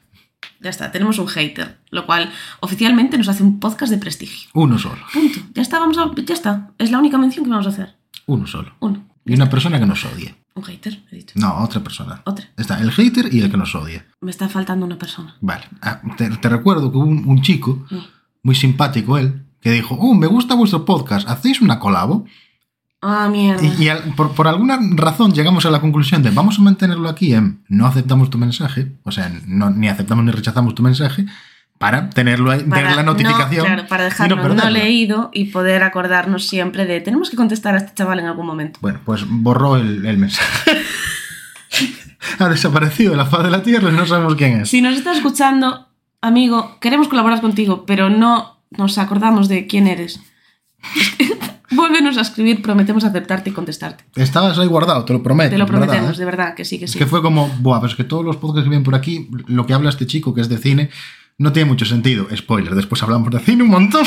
[0.60, 4.50] ya está, tenemos un hater, lo cual oficialmente nos hace un podcast de prestigio.
[4.54, 5.02] Uno solo.
[5.12, 5.38] Punto.
[5.54, 6.70] Ya está, vamos a, ya está.
[6.78, 7.94] Es la única mención que vamos a hacer.
[8.26, 8.72] Uno solo.
[8.80, 9.06] Uno.
[9.24, 10.34] Y una persona que nos odia.
[10.56, 11.34] Un hater, he dicho.
[11.36, 12.22] No, otra persona.
[12.24, 12.46] Otra.
[12.56, 14.06] Está el hater y el que nos odia.
[14.20, 15.34] Me está faltando una persona.
[15.40, 15.64] Vale.
[15.82, 18.00] Ah, te, te recuerdo que hubo un, un chico, Sí.
[18.42, 22.24] muy simpático él, que dijo, oh, me gusta vuestro podcast, ¿hacéis una colabo?
[23.02, 23.62] Ah, mierda.
[23.64, 27.08] Y, y al- por, por alguna razón llegamos a la conclusión de, vamos a mantenerlo
[27.08, 31.26] aquí en no aceptamos tu mensaje, o sea, no, ni aceptamos ni rechazamos tu mensaje,
[31.84, 33.58] para tenerlo ahí, Para- ver la notificación.
[33.58, 37.78] no, claro, para dejarlo no leído y poder acordarnos siempre de tenemos que contestar a
[37.78, 38.78] este chaval en algún momento.
[38.80, 40.72] Bueno, pues borró el, el mensaje.
[42.38, 44.70] ha desaparecido de la faz de la tierra y no sabemos quién es.
[44.70, 45.86] Si nos estás escuchando,
[46.22, 50.20] amigo, queremos colaborar contigo, pero no nos acordamos de quién eres.
[51.70, 54.04] Vuélvenos a escribir, prometemos aceptarte y contestarte.
[54.16, 55.50] Estabas ahí guardado, te lo prometo.
[55.50, 56.20] Te lo ¿verdad, prometemos, eh?
[56.20, 56.98] de verdad, que sí, que Es sí.
[56.98, 59.66] que fue como, buah, pero es que todos los podcasts que vienen por aquí, lo
[59.66, 60.88] que habla este chico, que es de cine,
[61.38, 62.26] no tiene mucho sentido.
[62.34, 64.04] Spoiler, después hablamos de cine un montón.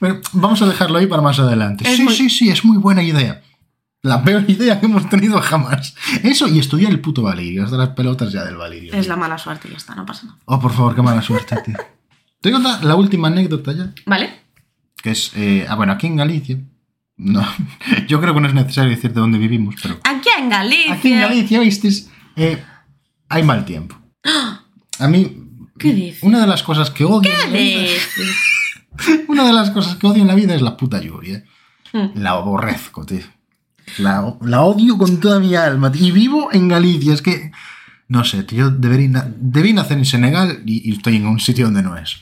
[0.00, 1.88] Pero vamos a dejarlo ahí para más adelante.
[1.88, 3.42] Es sí, muy- sí, sí, es muy buena idea.
[4.02, 5.94] La peor idea que hemos tenido jamás.
[6.22, 8.92] Eso y estudiar el puto Valirio, hasta las pelotas ya del Valirio.
[8.94, 9.08] Es tío.
[9.08, 10.38] la mala suerte y ya está, no pasa nada.
[10.44, 11.74] Oh, por favor, qué mala suerte, tío.
[12.40, 14.30] Te voy a contar la última anécdota ya, ¿Vale?
[15.02, 16.56] que es, eh, ah, bueno, aquí en Galicia,
[17.16, 17.44] no,
[18.08, 20.94] yo creo que no es necesario decir de dónde vivimos, pero Aquí en Galicia.
[20.94, 21.88] Aquí en Galicia, viste,
[22.36, 22.62] eh,
[23.28, 23.96] hay mal tiempo.
[25.00, 25.36] A mí,
[25.78, 26.22] ¿Qué dices?
[26.22, 27.30] una de las cosas que odio.
[27.30, 28.08] en la vida- dices?
[29.28, 31.44] Una de las cosas que odio en la vida es la puta lluvia.
[31.92, 32.18] Mm.
[32.20, 33.20] La aborrezco, tío.
[33.98, 35.92] La, la odio con toda mi alma.
[35.92, 36.06] tío.
[36.08, 37.14] Y vivo en Galicia.
[37.14, 37.52] Es que.
[38.08, 38.70] No sé, tío.
[38.72, 42.16] Na- debí nacer en Senegal y, y estoy en un sitio donde no es.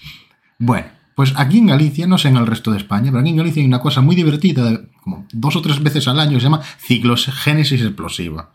[0.58, 3.36] Bueno, pues aquí en Galicia, no sé en el resto de España, pero aquí en
[3.36, 6.44] Galicia hay una cosa muy divertida, como dos o tres veces al año, que se
[6.44, 8.50] llama ciclogénesis explosiva.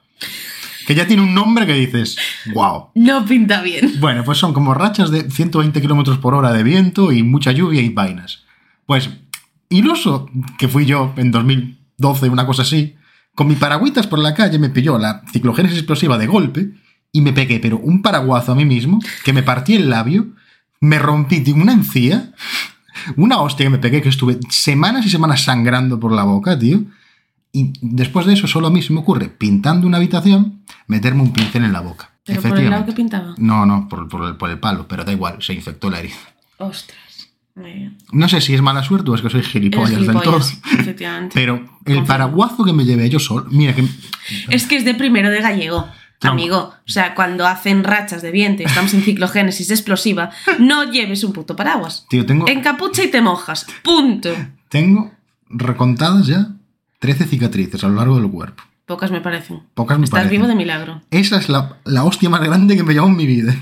[0.88, 2.18] Que ya tiene un nombre que dices,
[2.54, 2.90] wow.
[2.96, 4.00] No pinta bien.
[4.00, 7.82] Bueno, pues son como rachas de 120 kilómetros por hora de viento y mucha lluvia
[7.82, 8.44] y vainas.
[8.86, 9.10] Pues,
[9.70, 12.96] iluso que fui yo en 2012, una cosa así,
[13.36, 16.72] con mi paragüitas por la calle me pilló la ciclogénesis explosiva de golpe
[17.12, 20.28] y me pegué, pero un paraguazo a mí mismo, que me partí el labio,
[20.80, 22.34] me rompí una encía,
[23.16, 26.84] una hostia que me pegué, que estuve semanas y semanas sangrando por la boca, tío.
[27.54, 31.34] Y después de eso, solo a mí se me ocurre, pintando una habitación, meterme un
[31.34, 32.12] pincel en la boca.
[32.24, 33.34] Pero por el lado que pintaba.
[33.38, 36.16] No, no, por, por el, por el palo, pero da igual, se infectó la herida.
[36.58, 37.00] Ostras.
[38.12, 40.40] No sé si es mala suerte o es que soy gilipollas, Eres del todo.
[40.40, 41.32] gilipollas, efectivamente.
[41.36, 43.86] Pero el paraguazo que me llevé yo solo, mira que
[44.50, 45.86] Es que es de primero de gallego.
[46.22, 51.24] Amigo, o sea, cuando hacen rachas de viento y estamos en ciclogénesis explosiva, no lleves
[51.24, 52.06] un puto paraguas.
[52.10, 53.66] tío, tengo Encapucha y te mojas.
[53.84, 54.30] Punto.
[54.70, 55.12] tengo
[55.50, 56.48] recontadas ya
[57.02, 58.62] 13 cicatrices a lo largo del cuerpo.
[58.86, 59.62] Pocas me parecen.
[59.74, 60.38] Pocas me Estás parecen.
[60.38, 61.02] vivo de milagro.
[61.10, 63.56] Esa es la, la hostia más grande que me llevó en mi vida.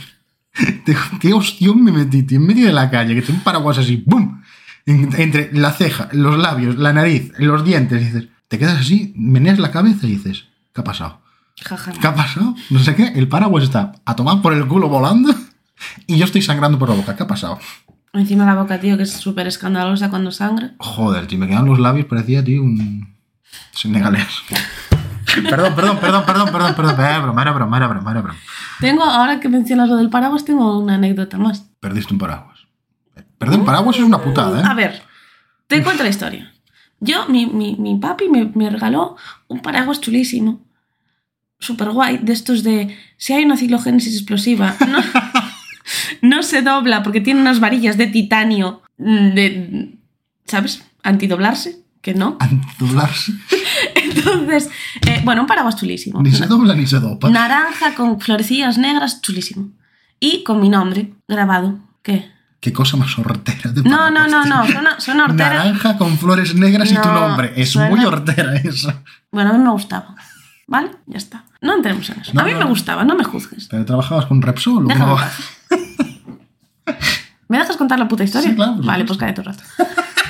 [1.21, 2.37] ¿Qué hostión me metí, tío?
[2.39, 4.41] En medio de la calle, que tengo un paraguas así, ¡bum!
[4.85, 9.13] En- Entre la ceja, los labios, la nariz, los dientes, y dices, te quedas así,
[9.15, 11.21] meneas la cabeza y dices, ¿qué ha pasado?
[11.61, 11.91] Jaja.
[11.93, 12.55] ¿Qué ha pasado?
[12.69, 15.33] No sé qué, el paraguas está a tomar por el culo volando
[16.07, 17.15] y yo estoy sangrando por la boca.
[17.15, 17.59] ¿Qué ha pasado?
[18.13, 20.73] Encima la boca, tío, que es súper escandalosa cuando sangra.
[20.79, 23.18] Joder, tío, me quedan los labios, parecía, tío, un
[23.71, 24.27] senegalés.
[25.49, 26.99] perdón, perdón, perdón, perdón, perdón, perdón.
[26.99, 28.39] Era broma, era broma, era broma, era broma.
[28.79, 31.65] Tengo, ahora que mencionas lo del paraguas, tengo una anécdota más.
[31.79, 32.59] Perdiste un paraguas.
[33.37, 34.75] Perder un paraguas es una putada, A ¿eh?
[34.75, 35.01] ver,
[35.67, 36.51] te cuento la historia.
[36.99, 39.15] Yo, mi, mi, mi papi me, me regaló
[39.47, 40.61] un paraguas chulísimo.
[41.57, 42.97] Súper guay, de estos de.
[43.17, 44.99] Si hay una ciclogénesis explosiva, no,
[46.21, 49.97] no se dobla porque tiene unas varillas de titanio mm, de.
[50.45, 50.83] ¿Sabes?
[51.03, 52.37] Antidoblarse, que no.
[52.39, 53.33] Antidoblarse.
[53.95, 54.69] Entonces,
[55.07, 56.21] eh, bueno, un paraguas chulísimo.
[56.21, 57.29] Ni se dobla ni se dopa.
[57.29, 59.69] Naranja con florecillas negras, chulísimo.
[60.19, 61.79] Y con mi nombre grabado.
[62.03, 62.31] ¿Qué?
[62.59, 65.65] Qué cosa más hortera de No, no, no, no, son, son horteras.
[65.65, 67.53] Naranja con flores negras y tu No, nombre.
[67.55, 68.91] Es suena- muy hortera eso.
[69.31, 70.15] Bueno, a mí me gustaba.
[70.67, 70.91] ¿Vale?
[71.07, 71.45] Ya está.
[71.61, 72.31] No entremos en eso.
[72.33, 72.69] No, a mí no, me no.
[72.69, 73.67] gustaba, no me juzgues.
[73.69, 75.15] ¿Pero trabajabas con Repsol o Déjame.
[77.47, 78.49] ¿Me dejas contar la puta historia?
[78.49, 79.63] Sí, claro, por Vale, pues cállate un rato.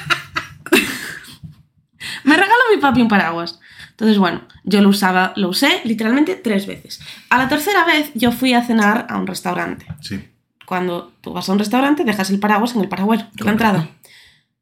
[2.24, 3.60] me regaló mi papi un paraguas.
[3.92, 7.02] Entonces, bueno, yo lo usaba, lo usé literalmente tres veces.
[7.30, 9.86] A la tercera vez yo fui a cenar a un restaurante.
[10.02, 10.24] Sí,
[10.66, 13.90] Cuando tú vas a un restaurante, dejas el paraguas en el paragüero, en la entrada.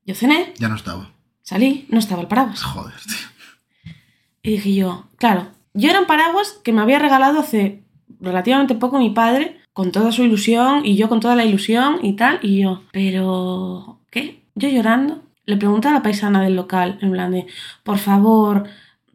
[0.06, 1.12] Yo cené, ya no estaba.
[1.43, 2.63] salí, no estaba el paraguas.
[2.63, 3.93] Joder, tío.
[4.41, 7.84] Y dije yo, claro, yo era un paraguas que me había regalado hace
[8.20, 12.15] relativamente poco mi padre, con toda su ilusión, y yo con toda la ilusión y
[12.15, 14.43] tal, y yo, pero, ¿qué?
[14.56, 17.48] Yo llorando, le pregunté a la paisana del local, en plan de,
[17.84, 18.66] por favor,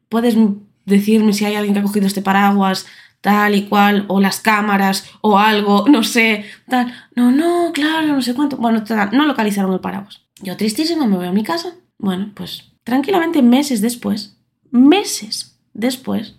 [0.09, 0.37] ¿puedes
[0.85, 2.87] decirme si hay alguien que ha cogido este paraguas?
[3.21, 6.93] tal y cual, o las cámaras, o algo, no sé, tal.
[7.15, 8.57] No, no, claro, no sé cuánto.
[8.57, 10.23] Bueno, no localizaron el paraguas.
[10.41, 11.77] Yo tristísima me voy a mi casa.
[11.99, 14.37] Bueno, pues tranquilamente meses después,
[14.73, 16.35] meses después,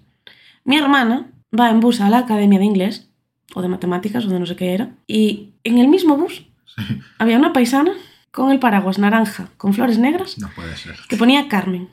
[0.65, 3.07] mi hermana va en bus a la academia de inglés,
[3.55, 6.43] o de matemáticas, o de no sé qué era, y en el mismo bus
[6.75, 7.91] Sí, había una paisana
[8.33, 10.95] con el paraguas naranja con flores negras no puede ser.
[11.07, 11.87] que ponía Carmen.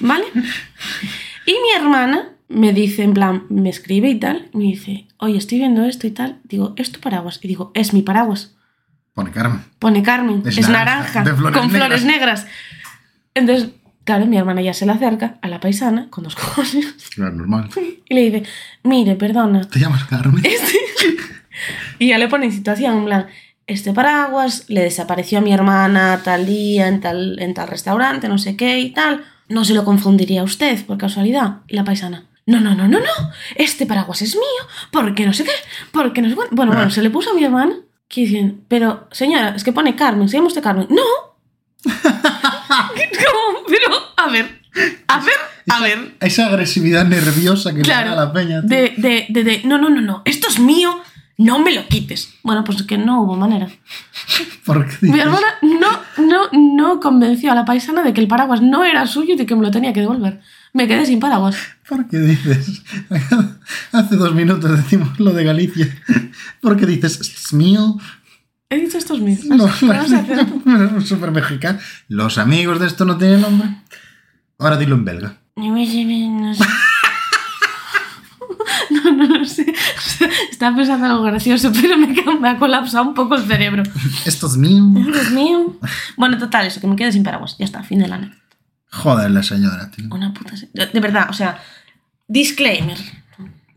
[0.00, 0.24] ¿Vale?
[1.46, 5.58] Y mi hermana me dice, en plan, me escribe y tal, me dice, oye, estoy
[5.58, 6.40] viendo esto y tal.
[6.44, 7.38] Digo, ¿es tu paraguas?
[7.42, 8.54] Y digo, es mi paraguas.
[9.14, 9.62] Pone Carmen.
[9.78, 11.86] Pone Carmen, Es es, naranja, naranja, flores con negras.
[11.88, 12.46] flores negras.
[13.34, 13.70] Entonces,
[14.04, 17.68] claro, mi hermana ya se le acerca a la paisana con dos cojones Claro, normal.
[18.08, 18.42] y le dice,
[18.82, 20.44] mire, perdona, ¿Te llamas Carmen?
[20.44, 20.74] este...
[21.98, 23.26] y ya le pone en situación, en plan,
[23.66, 28.38] este paraguas le desapareció a mi hermana tal día en tal, en tal restaurante, no
[28.38, 29.24] sé qué y tal.
[29.48, 31.58] No se lo confundiría usted por casualidad.
[31.68, 34.42] Y la paisana, no, no, no, no, no, este paraguas es mío,
[34.92, 35.52] porque no sé qué,
[35.92, 36.54] porque no sé cuánto.
[36.54, 37.76] Bueno, bueno, se le puso a mi hermana
[38.08, 40.86] que dicen, pero señora, es que pone Carmen, ¿se llama usted Carmen?
[40.88, 41.02] No.
[41.92, 43.64] ¿Cómo?
[43.68, 44.60] Pero, a ver,
[45.08, 45.34] a ver,
[45.68, 46.16] a ver.
[46.20, 48.60] Esa agresividad nerviosa que le da a la peña.
[48.60, 51.00] de, de, de, de, no, no, no, no, esto es mío,
[51.38, 52.34] no me lo quites.
[52.42, 53.68] Bueno, pues que no hubo manera.
[54.64, 58.62] ¿Por qué Mi hermana no, no, no convenció a la paisana de que el paraguas
[58.62, 60.40] no era suyo y de que me lo tenía que devolver.
[60.72, 61.56] Me quedé sin paraguas.
[61.88, 62.82] ¿Por qué dices?
[63.92, 65.88] Hace dos minutos decimos lo de Galicia.
[66.60, 67.96] ¿Por qué dices es mío?
[68.68, 69.44] He dicho estos míos.
[69.44, 71.02] No, ¿Qué vas a hacer?
[71.02, 71.78] súper mexicano.
[72.08, 73.68] Los amigos de esto no tienen nombre.
[74.58, 75.38] Ahora dilo en belga.
[75.56, 76.64] No sé.
[79.04, 79.72] No, no lo sé.
[80.50, 83.82] Estaba pensando en algo gracioso, pero me, ha colapsado un poco el cerebro.
[84.24, 84.82] Esto es mío.
[84.94, 85.76] Dios mío.
[86.16, 87.56] Bueno, total, eso, que me quedé sin paraguas.
[87.58, 88.42] Ya está, fin de la anécdota.
[88.92, 90.06] Joder, la señora, tío.
[90.10, 90.56] Una puta.
[90.56, 91.58] se- De verdad, o sea,
[92.28, 92.96] disclaimer.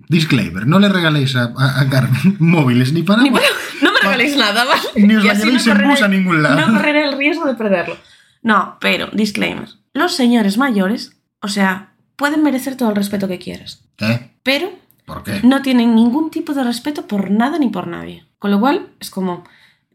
[0.08, 3.22] Disclaimer, no le regaléis a, a- a Carmen móviles ni para...
[3.22, 3.46] Ni para-
[3.82, 4.82] no me regaléis nada, ¿vale?
[4.96, 6.68] Ni os la llevéis no en bus a ningún lado.
[6.68, 7.96] No correré el riesgo de perderlo.
[8.42, 9.70] No, pero, disclaimer.
[9.94, 14.32] Los señores mayores, o sea, pueden merecer todo el respeto que quieras, ¿Qué?
[14.44, 14.72] pero
[15.10, 15.42] ¿Por qué?
[15.44, 18.26] no tienen ningún tipo de respeto por nada ni por nadie.
[18.40, 19.44] Con lo cual, es como,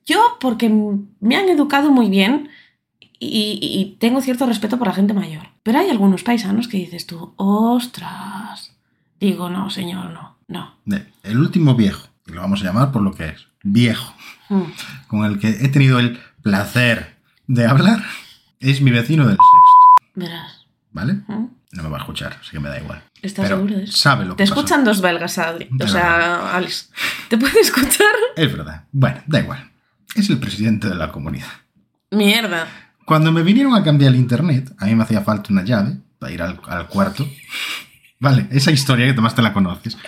[0.04, 0.68] yo porque
[1.20, 2.50] me han educado muy bien
[3.18, 5.46] y, y tengo cierto respeto por la gente mayor.
[5.62, 8.72] Pero hay algunos paisanos que dices tú, ostras.
[9.18, 10.74] Digo, no, señor, no, no.
[11.22, 14.12] El último viejo, y lo vamos a llamar por lo que es, viejo,
[14.50, 14.64] Mm.
[15.08, 18.02] con el que he tenido el placer de hablar,
[18.60, 20.66] es mi vecino del sexto, Verás.
[20.92, 21.14] ¿vale?
[21.28, 21.46] ¿Mm?
[21.74, 23.02] No me va a escuchar, así que me da igual.
[23.20, 23.96] ¿Estás Pero seguro de eso?
[23.96, 25.68] sabe lo que Te escuchan dos belgas, Adri.
[25.80, 26.90] O sea, Alex.
[27.28, 28.12] ¿Te puede escuchar?
[28.36, 28.84] Es verdad.
[28.92, 29.70] Bueno, da igual.
[30.14, 31.48] Es el presidente de la comunidad.
[32.10, 32.66] Mierda.
[33.04, 36.32] Cuando me vinieron a cambiar el internet, a mí me hacía falta una llave para
[36.32, 37.26] ir al, al cuarto.
[38.20, 39.98] Vale, esa historia que además te la conoces.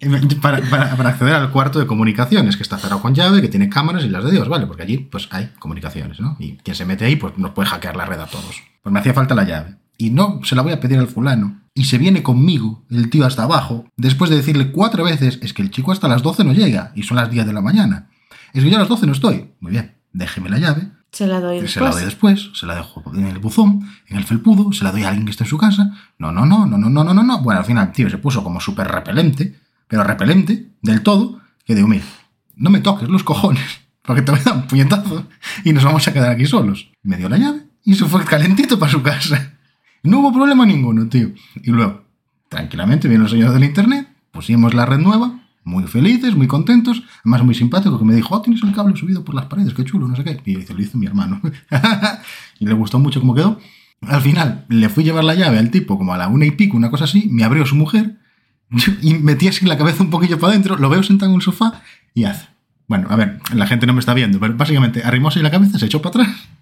[0.00, 0.10] Eh,
[0.42, 3.70] Para, para- para acceder al cuarto de comunicaciones, que está cerrado con llave, que tiene
[3.70, 4.66] cámaras y las de Dios, ¿vale?
[4.66, 6.36] Porque allí pues hay comunicaciones, ¿no?
[6.38, 8.56] Y quien se mete ahí pues nos puede hackear la red a todos.
[8.82, 11.60] Pues me hacía falta la llave y no se la voy a pedir al fulano.
[11.74, 15.62] Y se viene conmigo, el tío hasta abajo, después de decirle cuatro veces, es que
[15.62, 18.08] el chico hasta las 12 no llega, y son las 10 de la mañana.
[18.54, 19.50] Es que yo a las 12 no estoy.
[19.60, 20.88] Muy bien, déjeme la llave.
[21.12, 21.72] Se la doy después.
[21.72, 24.92] Se la doy después, se la dejo en el buzón, en el felpudo, se la
[24.92, 25.92] doy a alguien que esté en su casa.
[26.18, 27.42] No, no, no, no, no, no, no, no.
[27.42, 31.88] Bueno, al final, tío, se puso como súper repelente, pero repelente del todo, que digo,
[31.88, 32.04] mira,
[32.54, 35.26] no me toques los cojones, porque te voy a dar un puñetazo
[35.64, 36.90] y nos vamos a quedar aquí solos.
[37.02, 39.55] Me dio la llave y se fue calentito para su casa.
[40.06, 41.30] No hubo problema ninguno, tío.
[41.62, 42.04] Y luego,
[42.48, 47.42] tranquilamente, vino el señor del internet, pusimos la red nueva, muy felices, muy contentos, además
[47.42, 50.06] muy simpático, que me dijo, oh, tienes el cable subido por las paredes, qué chulo,
[50.06, 50.40] no sé qué.
[50.44, 51.40] Y lo hizo mi hermano.
[52.60, 53.58] y le gustó mucho cómo quedó.
[54.02, 56.52] Al final, le fui a llevar la llave al tipo como a la una y
[56.52, 58.18] pico, una cosa así, me abrió su mujer
[59.02, 61.82] y metí así la cabeza un poquillo para adentro, lo veo sentado en un sofá
[62.14, 62.46] y hace.
[62.86, 65.86] Bueno, a ver, la gente no me está viendo, pero básicamente arrimóse la cabeza, se
[65.86, 66.55] echó para atrás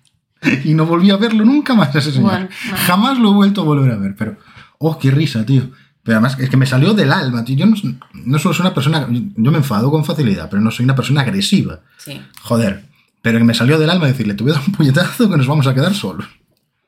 [0.65, 2.31] y no volví a verlo nunca más a ese señor.
[2.31, 2.49] Bueno.
[2.87, 4.37] Jamás lo he vuelto a volver a ver, pero.
[4.79, 5.71] ¡Oh, qué risa, tío!
[6.03, 7.57] Pero además es que me salió del alma, tío.
[7.57, 7.75] Yo no,
[8.13, 9.09] no soy una persona.
[9.11, 11.81] Yo me enfado con facilidad, pero no soy una persona agresiva.
[11.99, 12.21] Sí.
[12.43, 12.85] Joder.
[13.23, 15.47] Pero que me salió del alma decirle, te voy a dar un puñetazo que nos
[15.47, 16.27] vamos a quedar solos.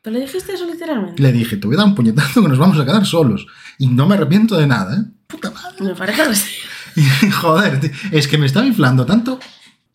[0.02, 1.22] ¿Pero le dijiste eso literalmente?
[1.22, 3.46] Le dije, te voy a dar un puñetazo que nos vamos a quedar solos.
[3.78, 5.04] Y no me arrepiento de nada, ¿eh?
[5.26, 5.82] Puta madre.
[5.82, 6.44] Me parece.
[6.96, 9.38] Y, Joder, tío, es que me estaba inflando tanto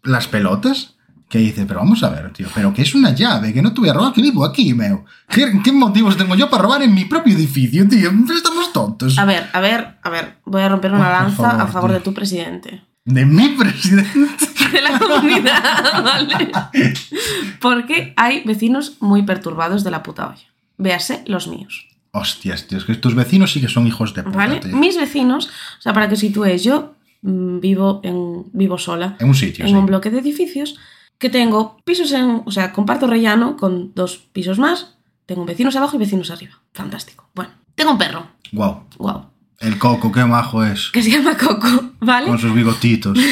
[0.04, 0.96] las pelotas
[1.32, 3.80] que dice, pero vamos a ver, tío, pero que es una llave, que no te
[3.80, 5.06] voy a robar, que vivo aquí, meo.
[5.30, 8.12] ¿Qué, qué motivos tengo yo para robar en mi propio edificio, tío?
[8.36, 9.18] Estamos tontos.
[9.18, 10.36] A ver, a ver, a ver.
[10.46, 12.00] Voy a romper una Oh, lanza favor, a favor tío.
[12.00, 12.82] de tu presidente.
[13.06, 14.12] De mi presidente.
[14.72, 16.52] De la comunidad, ¿vale?
[17.60, 20.46] Porque hay vecinos muy perturbados de la puta olla.
[20.78, 21.88] Véase los míos.
[22.12, 24.60] Hostias, tío, es que tus vecinos sí que son hijos de puta, ¿Vale?
[24.60, 24.76] tío.
[24.76, 25.48] Mis vecinos,
[25.80, 29.72] o sea, para que sitúes, yo mm, vivo, en, vivo sola En un sitio, en
[29.72, 29.76] sí.
[29.78, 30.78] un bloque de edificios
[31.22, 32.42] que tengo pisos en.
[32.46, 34.98] O sea, comparto rellano con dos pisos más.
[35.26, 36.60] Tengo vecinos abajo y vecinos arriba.
[36.74, 37.30] Fantástico.
[37.34, 38.28] Bueno, tengo un perro.
[38.52, 38.84] Wow.
[38.98, 39.26] Wow.
[39.60, 40.90] El coco, qué majo es.
[40.92, 41.68] Que se llama Coco,
[42.02, 42.28] ¿vale?
[42.28, 43.18] Con sus bigotitos.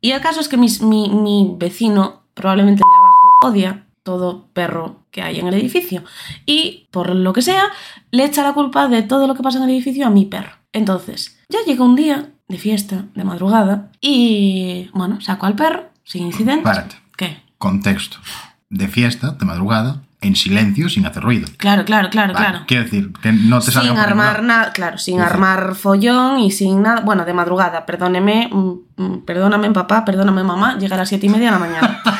[0.00, 4.46] Y el caso es que mis- mi, mi vecino, probablemente el de abajo, odia todo
[4.52, 6.04] perro que hay en el edificio.
[6.46, 7.64] Y por lo que sea,
[8.12, 10.52] le echa la culpa de todo lo que pasa en el edificio a mi perro.
[10.72, 16.26] Entonces, yo llego un día de fiesta, de madrugada, y bueno, saco al perro, sin
[16.26, 16.64] incidentes.
[16.64, 16.96] Párate.
[17.16, 17.42] ¿Qué?
[17.58, 18.16] Contexto.
[18.70, 21.46] De fiesta, de madrugada, en silencio, sin hacer ruido.
[21.58, 22.64] Claro, claro, claro, Vale, claro.
[22.66, 27.02] Quiero decir, que no te Sin armar nada, claro, sin armar follón y sin nada.
[27.02, 31.28] Bueno, de madrugada, perdóneme, mm, mm, perdóname papá, perdóname mamá, llega a las siete y
[31.28, 32.02] media de la mañana.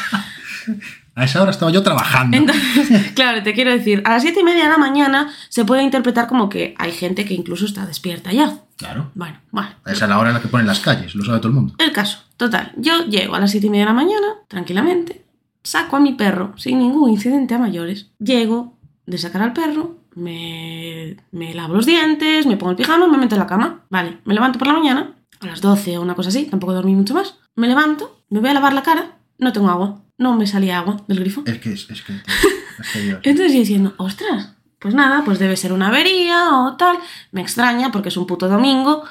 [1.15, 2.37] A esa hora estaba yo trabajando.
[2.37, 5.83] Entonces, claro, te quiero decir, a las siete y media de la mañana se puede
[5.83, 8.61] interpretar como que hay gente que incluso está despierta ya.
[8.79, 9.11] Claro.
[9.15, 9.71] Bueno, bueno.
[9.85, 11.75] Esa es la hora en la que ponen las calles, lo sabe todo el mundo.
[11.79, 15.27] El caso, total, yo llego a las siete y media de la mañana, tranquilamente,
[15.63, 21.17] saco a mi perro sin ningún incidente a mayores, llego de sacar al perro, me,
[21.33, 23.85] me lavo los dientes, me pongo el pijama, me meto en la cama.
[23.91, 26.95] Vale, me levanto por la mañana, a las 12 o una cosa así, tampoco dormí
[26.95, 27.37] mucho más.
[27.57, 31.03] Me levanto, me voy a lavar la cara, no tengo agua, no me salía agua
[31.09, 31.43] del grifo.
[31.47, 33.21] Es que es, es que, es que Dios.
[33.23, 36.99] Entonces yo diciendo, ostras, pues nada, pues debe ser una avería o tal.
[37.33, 39.03] Me extraña porque es un puto domingo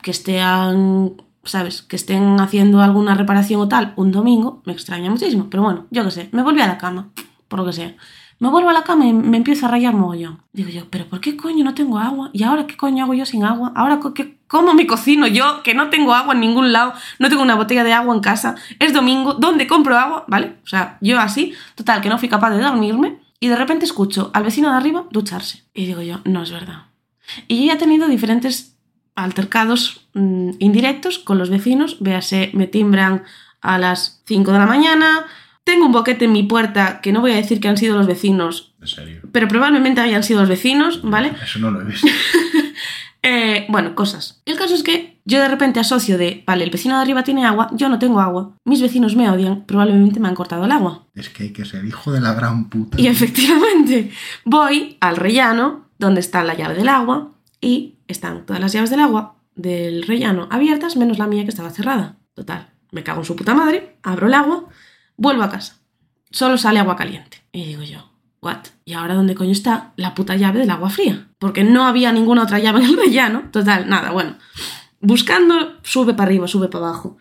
[0.00, 1.82] que estén, ¿sabes?
[1.82, 4.62] Que estén haciendo alguna reparación o tal un domingo.
[4.64, 5.48] Me extraña muchísimo.
[5.50, 7.10] Pero bueno, yo qué sé, me volví a la cama,
[7.48, 7.96] por lo que sea.
[8.38, 10.42] Me vuelvo a la cama y me empiezo a rayar mogollón.
[10.52, 12.28] Digo yo, ¿pero por qué coño no tengo agua?
[12.34, 13.72] ¿Y ahora qué coño hago yo sin agua?
[13.74, 15.62] ¿Ahora qué, cómo me cocino yo?
[15.62, 18.54] Que no tengo agua en ningún lado, no tengo una botella de agua en casa,
[18.78, 20.26] es domingo, ¿dónde compro agua?
[20.28, 20.58] ¿Vale?
[20.64, 24.30] O sea, yo así, total, que no fui capaz de dormirme y de repente escucho
[24.34, 25.64] al vecino de arriba ducharse.
[25.74, 26.86] Y digo yo, no es verdad.
[27.48, 28.76] Y yo ya he tenido diferentes
[29.14, 33.24] altercados mm, indirectos con los vecinos, véase, me timbran
[33.60, 35.24] a las 5 de la mañana,
[35.64, 38.06] tengo un boquete en mi puerta que no voy a decir que han sido los
[38.06, 39.20] vecinos, En serio.
[39.32, 41.32] pero probablemente hayan sido los vecinos, ¿vale?
[41.42, 42.06] Eso no lo he visto.
[43.28, 44.40] Eh, bueno, cosas.
[44.44, 47.44] El caso es que yo de repente asocio de, vale, el vecino de arriba tiene
[47.44, 51.08] agua, yo no tengo agua, mis vecinos me odian, probablemente me han cortado el agua.
[51.12, 53.00] Es que hay que ser hijo de la gran puta.
[53.00, 54.12] Y efectivamente,
[54.44, 59.00] voy al rellano, donde está la llave del agua, y están todas las llaves del
[59.00, 62.18] agua del rellano abiertas, menos la mía que estaba cerrada.
[62.34, 64.66] Total, me cago en su puta madre, abro el agua,
[65.16, 65.78] vuelvo a casa.
[66.30, 67.42] Solo sale agua caliente.
[67.50, 68.08] Y digo yo,
[68.40, 68.58] ¿what?
[68.84, 71.28] ¿Y ahora dónde coño está la puta llave del agua fría?
[71.38, 73.44] Porque no había ninguna otra llave en el rellano.
[73.50, 74.36] Total, nada, bueno.
[75.00, 77.16] Buscando, sube para arriba, sube para abajo.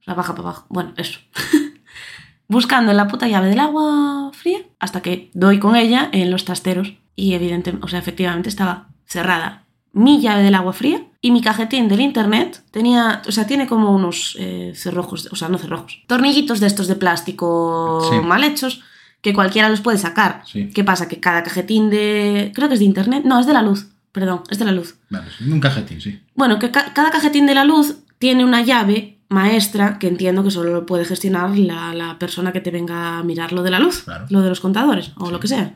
[0.00, 0.66] O sea, baja para abajo.
[0.68, 1.20] Bueno, eso.
[2.48, 6.94] Buscando la puta llave del agua fría hasta que doy con ella en los trasteros.
[7.16, 11.88] Y evidentemente, o sea, efectivamente estaba cerrada mi llave del agua fría y mi cajetín
[11.88, 16.60] del internet tenía, o sea, tiene como unos eh, cerrojos, o sea, no cerrojos, tornillitos
[16.60, 18.18] de estos de plástico Sí.
[18.26, 18.82] mal hechos
[19.22, 20.42] que cualquiera los puede sacar.
[20.46, 20.68] Sí.
[20.74, 21.08] ¿Qué pasa?
[21.08, 24.42] Que cada cajetín de, creo que es de internet, no, es de la luz, perdón,
[24.50, 24.96] es de la luz.
[25.08, 26.20] Vale, un cajetín, sí.
[26.34, 30.50] Bueno, que ca- cada cajetín de la luz tiene una llave maestra que entiendo que
[30.50, 33.78] solo lo puede gestionar la, la persona que te venga a mirar lo de la
[33.78, 34.26] luz, Claro.
[34.28, 35.32] lo de los contadores o Sí.
[35.32, 35.74] lo que sea.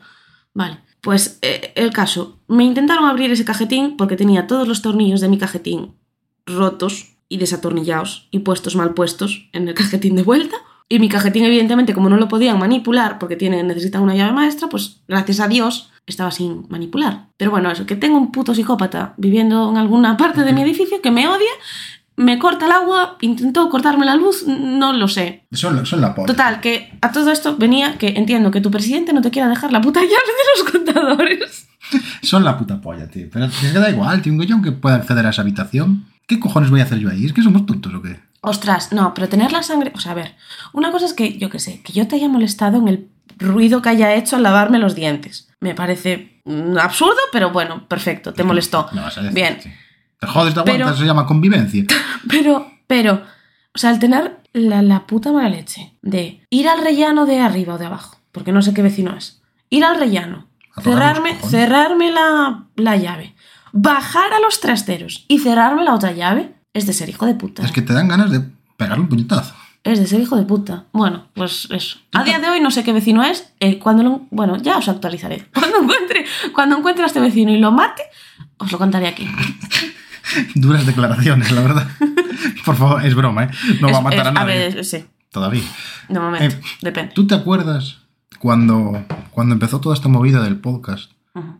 [0.53, 5.21] Vale, pues eh, el caso, me intentaron abrir ese cajetín porque tenía todos los tornillos
[5.21, 5.95] de mi cajetín
[6.47, 10.57] rotos y desatornillados y puestos mal puestos en el cajetín de vuelta.
[10.89, 14.69] Y mi cajetín, evidentemente, como no lo podían manipular porque tiene, necesitan una llave maestra,
[14.69, 17.27] pues gracias a Dios estaba sin manipular.
[17.37, 21.03] Pero bueno, eso, que tengo un puto psicópata viviendo en alguna parte de mi edificio
[21.03, 21.51] que me odia,
[22.17, 25.45] me corta el agua, intentó cortarme la luz, no lo sé.
[25.53, 26.29] Son, son la polla.
[26.29, 29.73] Total, que a todo esto venía que entiendo que tu presidente no te quiera dejar
[29.73, 31.69] la puta llave de los contadores.
[32.23, 33.27] Son la puta polla, tío.
[33.33, 34.41] Pero es que da igual, tío.
[34.45, 37.27] Yo aunque pueda acceder a esa habitación, ¿qué cojones voy a hacer yo ahí?
[37.27, 38.21] ¿Es que somos tontos o qué?
[38.47, 39.91] Ostras, no, pero tener la sangre.
[39.95, 40.37] O sea, a ver,
[40.73, 43.83] una cosa es que, yo qué sé, que yo te haya molestado en el ruido
[43.83, 45.49] que haya hecho al lavarme los dientes.
[45.61, 48.89] Me parece mm, absurdo, pero bueno, perfecto, te molestó.
[48.93, 49.73] No vas a decir, Bien, tío.
[50.21, 51.85] Te jodes, te aguantas, Pero- se llama convivencia.
[52.29, 53.23] pero, pero,
[53.75, 57.75] o sea, el tener la, la puta mala leche de ir al rellano de arriba
[57.75, 60.47] o de abajo, porque no sé qué vecino es, ir al rellano,
[60.83, 63.35] cerrarme, cerrarme la, la llave,
[63.73, 67.65] bajar a los trasteros y cerrarme la otra llave, es de ser hijo de puta.
[67.65, 68.41] Es que te dan ganas de
[68.77, 69.55] pegarle un puñetazo.
[69.83, 70.85] Es de ser hijo de puta.
[70.93, 71.99] Bueno, pues eso.
[72.13, 73.53] A día de hoy no sé qué vecino es.
[73.61, 75.47] eh, cuando lo- bueno, ya os actualizaré.
[75.55, 76.25] Cuando encuentre,
[76.55, 78.03] cuando encuentre a este vecino y lo mate,
[78.59, 79.29] os lo contaré aquí.
[80.55, 81.89] Duras declaraciones, la verdad.
[82.65, 83.51] Por favor, es broma, ¿eh?
[83.81, 84.55] No va a matar es- a nadie.
[84.59, 85.63] ver, sí, Todavía.
[86.09, 86.57] de momento.
[86.57, 87.13] Eh, Depende.
[87.15, 87.99] ¿Tú te acuerdas
[88.39, 91.13] cuando, cuando empezó toda esta movida del podcast?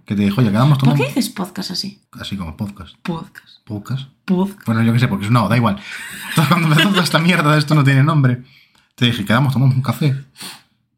[0.07, 1.03] Que te dijo, oye, quedamos ¿Por tomando.
[1.05, 2.01] qué dices podcast así?
[2.13, 2.95] Así como podcast.
[3.03, 3.59] Podcast.
[3.65, 4.09] Podcast.
[4.27, 4.67] Podcast.
[4.67, 5.79] Bueno, yo qué sé, porque es no, da igual.
[6.31, 8.43] Entonces, cuando empezó toda esta mierda de esto no tiene nombre,
[8.95, 10.17] te dije, quedamos, tomamos un café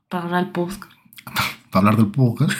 [0.08, 0.92] Para hablar el podcast.
[1.70, 2.52] para hablar del podcast.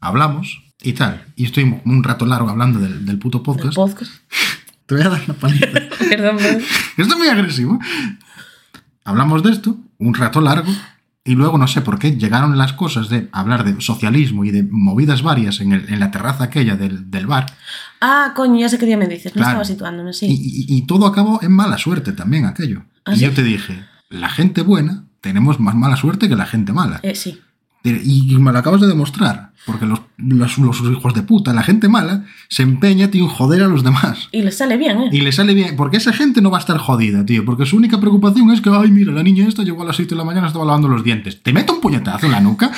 [0.00, 1.26] Hablamos y tal.
[1.36, 3.74] Y estuvimos un rato largo hablando del, del puto El podcast.
[3.74, 4.12] podcast.
[4.86, 5.66] Te voy a dar una paliza.
[6.08, 6.62] Perdón, perdón.
[6.96, 7.78] Esto es muy agresivo.
[9.04, 10.72] Hablamos de esto un rato largo
[11.24, 14.62] y luego no sé por qué llegaron las cosas de hablar de socialismo y de
[14.62, 17.46] movidas varias en, el- en la terraza aquella del, del bar
[18.00, 19.26] Ah, coño, ya sé qué día me dices.
[19.36, 19.48] No Claro.
[19.60, 20.26] estaba situándome, y, sí.
[20.26, 22.84] y- y todo acabó en mala suerte también aquello.
[23.04, 23.24] ¿Ah, y sí?
[23.24, 27.00] yo te dije, la gente buena tenemos más mala suerte que la gente mala.
[27.02, 27.38] Eh, sí.
[27.82, 31.88] Y, me lo acabas de demostrar, porque los, los, los hijos de puta, la gente
[31.88, 34.28] mala, se empeña, tío, en joder a los demás.
[34.32, 35.08] Y le sale bien, ¿eh?
[35.12, 37.44] Y le sale bien, porque esa gente no va a estar jodida, tío.
[37.44, 40.10] Porque su única preocupación es que, ay, mira, la niña esta llegó a las 7
[40.10, 41.42] de la mañana, estaba lavando los dientes.
[41.42, 42.70] ¿Te meto un puñetazo en la nuca?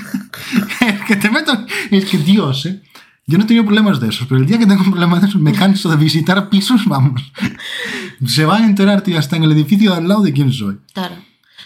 [0.80, 1.66] es que te meto.
[1.90, 2.80] Es que, Dios, ¿eh?
[3.26, 5.26] Yo no he tenido problemas de esos, pero el día que tengo un problema de
[5.26, 7.32] esos me canso de visitar pisos, vamos.
[8.26, 10.78] Se va a enterar, tío, hasta en el edificio de al lado de quién soy.
[10.92, 11.16] Claro.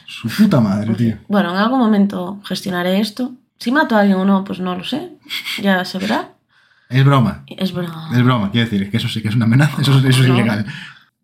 [0.09, 1.19] Su puta madre, tío.
[1.29, 3.33] Bueno, en algún momento gestionaré esto.
[3.59, 5.13] Si mato a alguien o no, pues no lo sé.
[5.63, 6.33] Ya se verá.
[6.89, 7.45] Es broma.
[7.47, 8.09] Es broma.
[8.15, 10.29] Es broma, quiero decir, es que eso sí que es una amenaza, eso, eso es
[10.29, 10.35] No.
[10.37, 10.65] ilegal.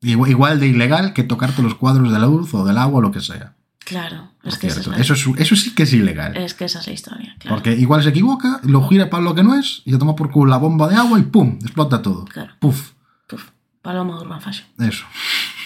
[0.03, 3.11] Igual, de ilegal que tocarte los cuadros de la luz o del agua o lo
[3.11, 3.55] que sea.
[3.79, 6.37] Claro, es que, es la- Eso, es- eso sí que es ilegal.
[6.37, 7.35] es que esa es la historia.
[7.39, 7.57] Claro.
[7.57, 10.31] Porque igual se equivoca, lo gira para lo que no es y le toma por
[10.31, 11.59] culo la bomba de agua y ¡pum!
[11.63, 12.25] Explota todo.
[12.27, 12.53] Claro.
[12.59, 12.91] Puf.
[13.27, 13.45] Puf,
[13.81, 14.67] Paloma Urban Fashion.
[14.79, 15.05] Eso.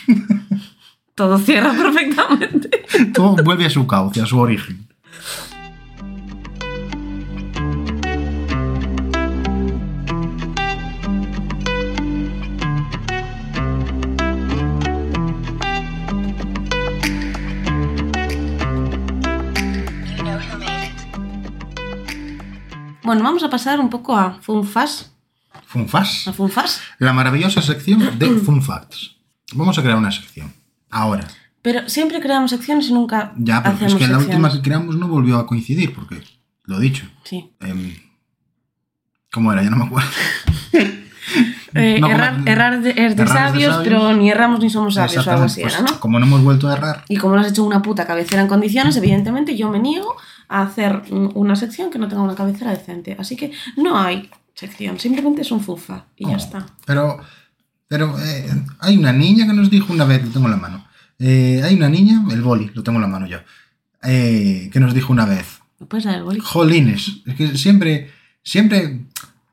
[1.19, 2.71] Todo cierra perfectamente.
[3.13, 4.87] Todo vuelve a su cauce, a su origen.
[23.03, 25.09] Bueno, vamos a pasar un poco a Fun Fast.
[25.67, 26.29] Funfas.
[26.29, 26.81] A Fun Fast.
[27.01, 29.17] La maravillosa sección de Fun Facts.
[29.55, 30.58] Vamos a crear una sección.
[30.91, 31.27] Ahora.
[31.63, 34.25] Pero siempre creamos secciones y nunca Ya, pero es que la secciones.
[34.27, 36.23] última que creamos no volvió a coincidir, porque
[36.65, 37.07] lo dicho.
[37.25, 37.53] Sí.
[37.61, 37.95] em,
[39.33, 39.63] ¿Cómo era?
[39.63, 40.09] Ya no me acuerdo.
[41.75, 43.77] Eh, No, errar, como- errar de, es de es de sabios, sabios.
[43.85, 45.63] pero ni erramos ni somos sabios o algo así Exactamente.
[45.77, 46.01] era, Pues, ¿no?
[46.01, 48.49] Como no hemos vuelto a errar, Y como no has hecho una puta cabecera en
[48.49, 50.17] condiciones, evidentemente yo me niego
[50.49, 53.15] a hacer una sección que no tenga una cabecera decente.
[53.21, 56.37] Así que no hay sección, simplemente es un fufa y ya Oh.
[56.39, 56.67] está.
[56.87, 57.19] Pero,
[57.89, 58.49] pero eh,
[58.81, 60.87] hay una niña que nos dijo una vez, lo tengo en la mano.
[61.19, 63.39] Eh, hay una niña, el boli, lo tengo en la mano yo,
[64.03, 66.41] eh, que nos dijo una vez, ¿Me puedes dar el boli?
[66.41, 68.11] jolines, es que siempre,
[68.43, 69.01] siempre,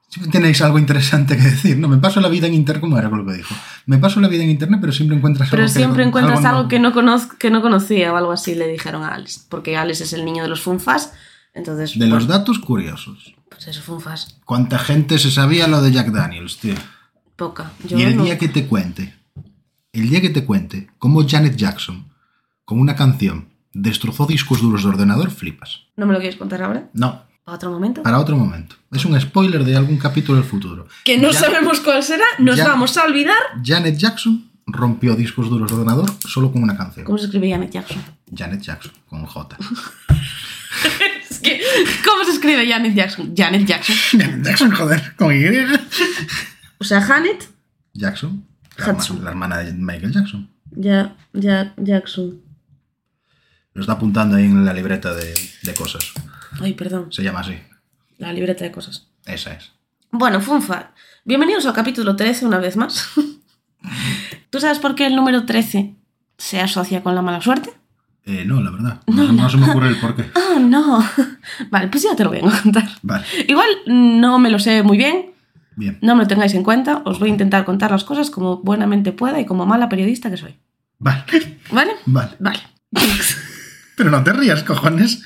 [0.09, 1.77] siempre tenéis algo interesante que decir.
[1.77, 3.55] No, me paso la vida en internet, ¿cómo era con lo que dijo?
[3.87, 6.51] Me paso la vida en internet, pero siempre encuentras Pero algo que- siempre encuentras algo,
[6.63, 6.69] nuevo.
[6.69, 9.45] que, no conoz- que no conocía o algo así, le dijeron a Alex.
[9.49, 11.13] Porque Alex es el niño de los funfas.
[11.53, 13.33] Entonces, De los bueno, datos curiosos.
[13.49, 14.37] pues eso, funfas.
[14.45, 16.75] ¿Cuánta gente se sabía lo de Jack Daniels, tío?
[17.35, 17.71] Poca.
[17.85, 19.13] Yo y el no- día que te cuente,
[19.93, 22.05] el día que te cuente cómo Janet Jackson,
[22.63, 25.81] con una canción, destrozó discos duros de ordenador, flipas.
[25.97, 26.89] ¿No me lo quieres contar ahora?
[26.93, 28.01] No, ¿Para otro momento?
[28.03, 28.75] para otro momento.
[28.91, 30.87] Es un spoiler de algún capítulo del futuro.
[31.03, 33.35] Que no sabemos cuál será, nos vamos a olvidar.
[33.63, 37.05] Janet Jackson rompió discos duros de ordenador solo con una canción.
[37.05, 38.01] ¿Cómo se escribe Janet Jackson?
[38.35, 39.57] Janet Jackson, con J.
[41.29, 41.59] Es que,
[42.05, 43.33] ¿cómo se escribe Janet Jackson?
[43.35, 43.95] Janet Jackson.
[44.19, 45.43] Janet Jackson, joder, con Y.
[46.79, 47.49] O sea, Janet
[47.93, 48.45] Jackson,
[48.77, 49.23] la, herma- Hudson.
[49.23, 50.49] la hermana de Michael Jackson.
[50.71, 52.41] ya, ya, Jackson.
[53.73, 56.11] Lo está apuntando ahí en la libreta de, de cosas.
[56.61, 57.11] Ay, perdón.
[57.11, 57.57] Se llama así.
[58.17, 59.07] La libreta de cosas.
[59.25, 59.71] Esa es.
[60.11, 60.91] Bueno, Funfa.
[61.25, 63.09] Bienvenidos al capítulo 13 una vez más.
[64.49, 65.95] ¿Tú sabes por qué el número 13
[66.37, 67.71] se asocia con la mala suerte?
[68.25, 69.01] Eh, no, la verdad.
[69.07, 70.25] No, no se me ocurre el porqué.
[70.35, 71.03] Ah, no.
[71.69, 72.87] Vale, pues ya te lo voy a contar.
[73.01, 75.31] Vale, Igual no me lo sé muy bien,
[75.75, 75.97] bien.
[76.01, 79.11] no me lo tengáis en cuenta, os voy a intentar contar las cosas como buenamente
[79.11, 80.55] pueda y como mala periodista que soy.
[80.99, 81.23] Vale,
[81.71, 81.91] ¿Vale?
[82.05, 82.31] vale.
[82.39, 82.59] Vale.
[83.97, 85.21] Pero no te rías, cojones.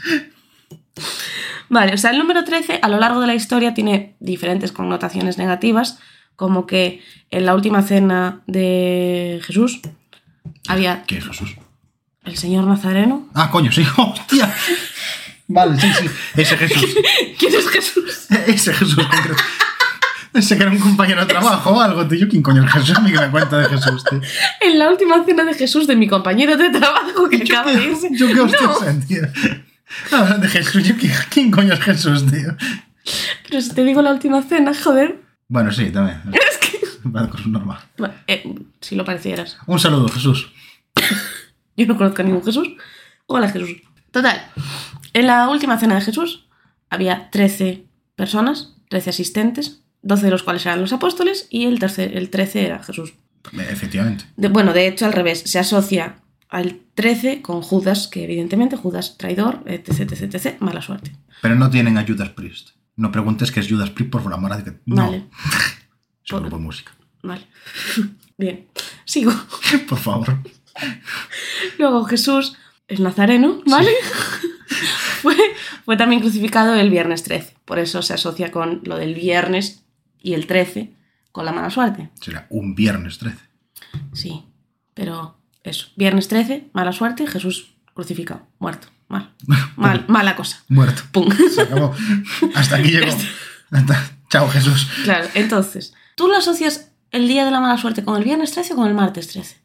[1.69, 5.37] Vale, o sea, el número 13 a lo largo de la historia tiene diferentes connotaciones
[5.37, 5.99] negativas,
[6.35, 9.79] como que en la última cena de Jesús
[10.67, 11.55] había ¿Qué es Jesús?
[12.25, 13.27] el señor Nazareno.
[13.33, 13.83] Ah, coño, sí.
[13.97, 14.53] ¡Hostia!
[15.47, 16.09] Vale, sí, sí.
[16.35, 16.95] Ese Jesús.
[17.39, 18.27] ¿Quién es Jesús?
[18.47, 19.41] Ese Jesús concreto.
[20.33, 22.27] Ese que era un compañero de trabajo o algo, tío.
[22.29, 22.97] ¿Quién coño es Jesús?
[22.99, 24.21] Que me cuenta de Jesús, tío.
[24.61, 28.09] En la última cena de Jesús de mi compañero de trabajo que acaba de irse.
[28.11, 29.21] Yo qué hostia No, tío.
[30.11, 30.83] Hablan de Jesús.
[30.83, 32.55] Yo, ¿quién, ¿Quién coño es Jesús, tío?
[33.49, 35.19] pero si te digo la última cena, joder.
[35.47, 36.21] Bueno, sí, también.
[36.33, 36.79] Es que...
[37.03, 37.79] Vale, cosa normal.
[37.97, 38.43] Bueno, eh,
[38.81, 39.57] si lo parecieras.
[39.65, 40.51] Un saludo, Jesús.
[41.77, 42.67] Yo no conozco a ningún Jesús.
[43.25, 43.69] Hola Jesús.
[44.11, 44.47] Total,
[45.13, 46.47] en la última cena de Jesús
[46.89, 52.15] había 13 personas, 13 asistentes, 12 de los cuales eran los apóstoles y el, tercer,
[52.17, 53.13] el 13 era Jesús.
[53.53, 54.25] Eh, Efectivamente.
[54.37, 59.17] De- bueno, de hecho al revés, se asocia al 13 con Judas, que evidentemente Judas
[59.17, 61.11] traidor, etc, etc, etc, mala suerte.
[61.41, 62.69] Pero no tienen a Judas Priest.
[62.95, 64.79] No preguntes qué es Judas Priest por la mala de que.
[64.85, 65.05] No.
[65.05, 65.25] Vale,
[66.25, 66.91] Es un grupo de música.
[67.23, 67.47] vale.
[68.37, 68.67] Bien,
[69.05, 69.31] sigo.
[69.89, 70.37] Por favor.
[71.77, 72.55] Luego Jesús
[72.87, 73.91] es nazareno, ¿vale?
[75.21, 75.35] fue,
[75.85, 77.55] fue también crucificado el viernes 13.
[77.65, 79.83] Por eso se asocia con lo del viernes
[80.21, 80.93] y el 13
[81.31, 82.09] con la mala suerte.
[82.21, 83.37] Será un viernes 13.
[84.13, 84.43] Sí,
[84.93, 85.87] pero eso.
[85.95, 88.87] Viernes 13, mala suerte, Jesús crucificado, muerto.
[89.07, 89.33] Mal.
[89.75, 90.63] Mal, mala cosa.
[90.67, 91.01] Muerto.
[91.11, 91.29] Pum.
[91.53, 91.93] Se acabó.
[92.55, 93.07] Hasta aquí llegó.
[93.71, 94.87] Hasta- Chao, Jesús.
[95.05, 98.73] Claro, entonces, ¿tú lo asocias el día de la mala suerte con el viernes 13
[98.73, 99.57] o con el martes 13?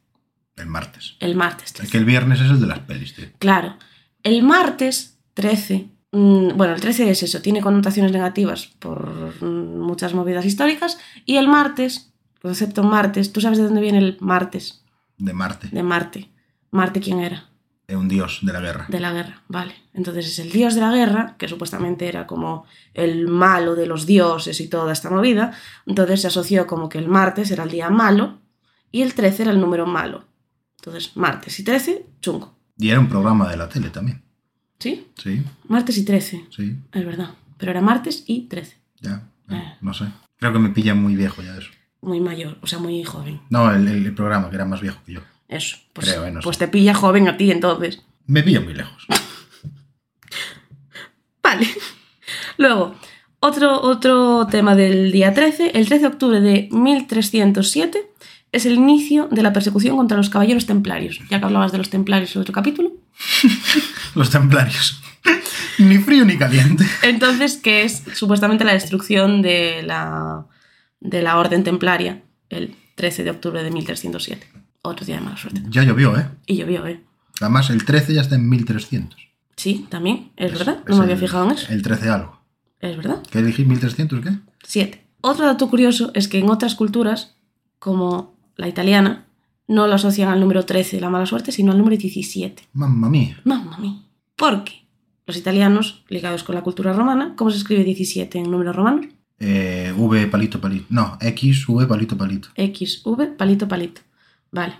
[0.57, 1.17] El martes.
[1.21, 1.93] El martes Es 13.
[1.93, 3.27] que el viernes es el de las pelis, tío.
[3.39, 3.77] Claro.
[4.23, 5.91] El martes 13.
[6.15, 10.99] Mm, Bueno, el 13 es eso, tiene connotaciones negativas por mm, muchas movidas históricas.
[11.27, 14.85] Y el martes, concepto martes, ¿tú sabes de dónde viene el martes?
[15.19, 15.69] De Marte.
[15.71, 16.31] De Marte.
[16.71, 17.51] Marte, ¿quién era?
[17.87, 18.87] É un dios de la guerra.
[18.89, 19.75] de la guerra, vale.
[19.93, 24.07] Entonces es el dios de la guerra, que supuestamente era como el malo de los
[24.07, 25.53] dioses y toda esta movida.
[25.85, 28.39] Entonces se asoció como que el martes era el día malo
[28.91, 30.25] y el 13 era el número malo.
[30.79, 32.57] Entonces, martes y 13, chungo.
[32.79, 34.24] Y era un programa de la tele también.
[34.85, 35.07] ¿Sí?
[35.17, 37.31] Sí, Martes y 13, sí, es verdad.
[37.57, 38.77] Pero era martes y 13.
[39.01, 39.23] ya.
[39.51, 39.77] Eh.
[39.81, 40.05] No sé.
[40.39, 41.71] Creo que me pilla muy viejo ya eso.
[42.03, 43.41] Muy mayor, o sea, muy joven.
[43.49, 45.21] No, el, el- el programa, que era más viejo que yo.
[45.49, 45.79] Eso.
[45.95, 46.67] Pues, Creo, eh, no pues sé.
[46.67, 48.03] te pilla joven a ti entonces.
[48.27, 49.07] Me pilla muy lejos.
[51.43, 51.67] Vale.
[52.59, 52.95] Luego,
[53.41, 55.71] otro, otro tema del día 13.
[55.79, 58.11] El 13 de octubre de 1307
[58.55, 61.21] es el inicio de la persecución contra los caballeros templarios.
[61.31, 62.93] Ya que hablabas de los templarios en otro capítulo.
[64.15, 65.01] Los templarios.
[65.79, 66.85] ni frío ni caliente.
[67.03, 70.47] Entonces, que es supuestamente la destrucción de la,
[71.01, 74.47] de la orden templaria el 13 de octubre de 1307.
[74.83, 75.63] Otro día de mala suerte.
[75.69, 76.27] Ya llovió, ¿eh?
[76.47, 77.01] Y llovió, ¿eh?
[77.41, 79.19] Además, el 13 ya está en 1300.
[79.57, 80.79] Sí, también, es, verdad.
[80.85, 81.73] Es No me había el- fijado en eso.
[81.73, 82.41] El 13 algo.
[82.81, 83.23] Es verdad.
[83.31, 83.65] ¿Qué elegí?
[83.65, 84.31] ¿1300 qué?
[84.65, 85.07] 7.
[85.23, 87.37] Otro dato curioso es que en otras culturas,
[87.79, 89.27] como la italiana,
[89.67, 92.65] no lo asocian al número 13 la mala suerte, sino al número 17.
[92.73, 93.41] Mamma mía.
[93.45, 94.03] Mamma mía.
[94.37, 94.85] ¿Por qué?
[95.27, 99.07] Los italianos, ligados con la cultura romana, ¿cómo se escribe 17 en números romanos?
[99.41, 100.87] Eh, v palito palito.
[100.91, 102.49] No, X, V palito palito.
[102.55, 104.03] X, V, palito, palito.
[104.53, 104.75] Vale.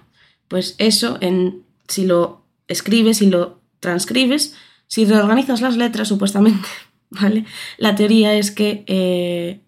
[0.49, 4.55] Pues eso, en, si lo escribes, si lo transcribes,
[4.87, 6.69] si reorganizas las letras, supuestamente,
[7.11, 7.47] ¿vale?
[7.79, 9.61] La teoría es que eh,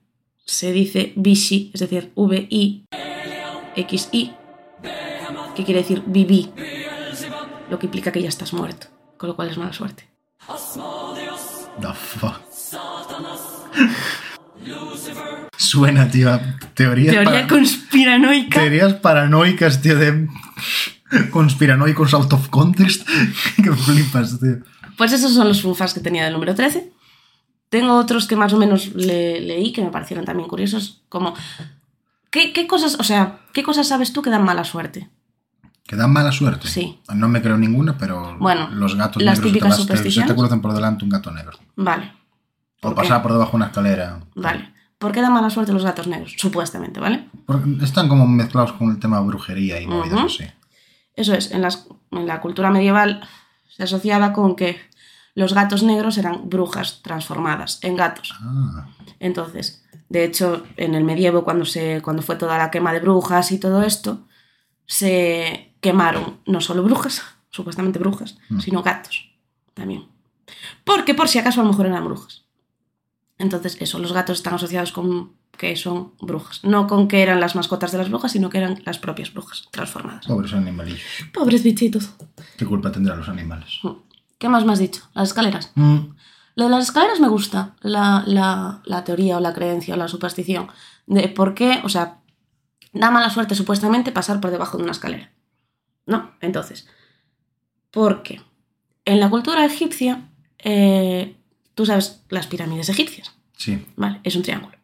[0.45, 2.85] se dice Vichy, es decir, V-I,
[3.77, 4.35] X-I,
[5.55, 6.51] que quiere decir viví,
[7.71, 10.09] lo que implica que ya estás muerto, con lo cual es mala suerte.
[11.81, 12.41] The fuck.
[15.59, 16.41] Suena, tío, a
[16.75, 18.61] teorías, Teoría para- conspiranoica.
[18.61, 20.29] teorías paranoicas, tío, de
[21.31, 23.07] conspiranoicos out of context.
[23.63, 24.59] que flipas, tío.
[24.97, 26.93] Pues esos son los funfas que tenía del número 13.
[27.69, 31.35] Tengo otros que más o menos le- leí que me parecieron también curiosos, como
[32.37, 35.09] ¿qué, qué cosas, o sea, qué cosas sabes tú que dan mala suerte?
[35.87, 36.69] Que dan mala suerte.
[36.69, 37.01] Sí.
[37.15, 39.87] No me creo ninguna, pero Bueno, los gatos las negros típicas te, vas- te- se
[39.87, 40.31] supersticiones.
[40.33, 41.59] te cruzan por delante un gato negro.
[41.77, 42.13] Vale.
[42.79, 44.21] O ¿Por pasar por debajo de una escalera.
[44.35, 44.75] Vale.
[44.99, 46.35] ¿Por qué dan mala suerte los gatos negros?
[46.37, 47.29] Supuestamente, ¿vale?
[47.47, 50.45] Porque están como mezclados con el tema de brujería y movidas así.
[51.15, 53.27] Eso es, en, las- en la cultura medieval
[53.75, 54.79] se asociaba con que
[55.35, 58.35] los gatos negros eran brujas transformadas en gatos.
[58.41, 58.89] Ah,
[59.21, 63.51] Entonces, de hecho, en el medievo, cuando, se, cuando fue toda la quema de brujas
[63.53, 64.27] y todo esto,
[64.87, 68.61] se quemaron no solo brujas, supuestamente brujas, Mm.
[68.61, 69.31] sino gatos
[69.75, 70.07] también.
[70.85, 72.45] Porque por si acaso a lo mejor eran brujas.
[73.39, 76.63] Entonces, eso, los gatos están asociados con que son brujas.
[76.65, 79.69] No con que eran las mascotas de las brujas, sino que eran las propias brujas
[79.71, 80.27] transformadas.
[80.27, 81.01] pobres animalillos.
[81.33, 82.11] Pobres bichitos.
[82.57, 83.81] ¿Qué culpa tendrán los animales?
[84.39, 85.03] ¿Qué más me has dicho?
[85.15, 85.73] Las escaleras.
[85.75, 85.99] Mm,
[86.57, 90.09] Lo de las escaleras me gusta, la, la- la teoría o la creencia o la
[90.09, 90.69] superstición
[91.07, 92.19] de por qué, o sea,
[92.93, 95.31] da mala suerte supuestamente pasar por debajo de una escalera.
[96.07, 96.89] No, entonces,
[97.91, 98.41] porque
[99.05, 100.29] en la cultura egipcia,
[100.59, 101.37] eh,
[101.75, 104.21] tú sabes las pirámides egipcias, sí, ¿vale?
[104.25, 104.77] Es un triángulo.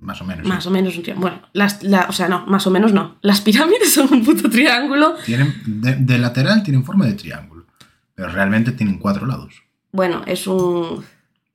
[0.00, 0.46] más o menos.
[0.46, 0.68] Más sí.
[0.68, 1.30] o menos un triángulo.
[1.32, 3.16] Bueno, las, la- o sea, no, más o menos no.
[3.22, 5.14] Las pirámides son un puto triángulo.
[5.24, 7.66] Tienen, de, de lateral tienen forma de triángulo,
[8.14, 9.62] pero realmente tienen cuatro lados.
[9.96, 11.04] Bueno, es un...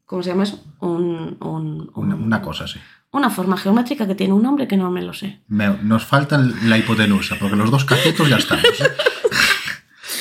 [0.05, 0.61] ¿Cómo se llama eso?
[0.81, 2.79] Un, un- Una, un- una cosa así.
[3.11, 5.39] una forma geométrica que tiene un nombre que no me lo sé.
[5.47, 8.65] Me- nos falta la hipotenusa, porque los dos catetos ya estamos.
[8.65, 8.91] ¿eh?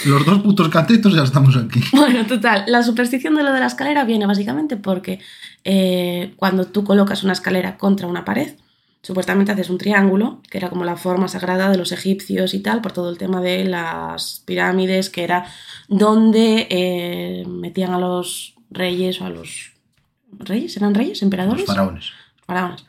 [0.07, 1.81] los dos putos catetos ya estamos aquí.
[1.93, 5.21] Bueno, total, la superstición de lo de la escalera viene básicamente porque
[5.65, 8.55] eh, cuando tú colocas una escalera contra una pared,
[9.03, 12.81] supuestamente haces un triángulo, que era como la forma sagrada de los egipcios y tal,
[12.83, 15.47] por todo el tema de las pirámides, que era
[15.89, 19.73] donde eh, metían a los reyes o a los...
[20.39, 20.77] ¿Reyes?
[20.77, 21.19] ¿Eran reyes?
[21.19, 21.65] Los ¿Emperadores?
[21.65, 22.11] faraones.
[22.47, 22.85] faraones.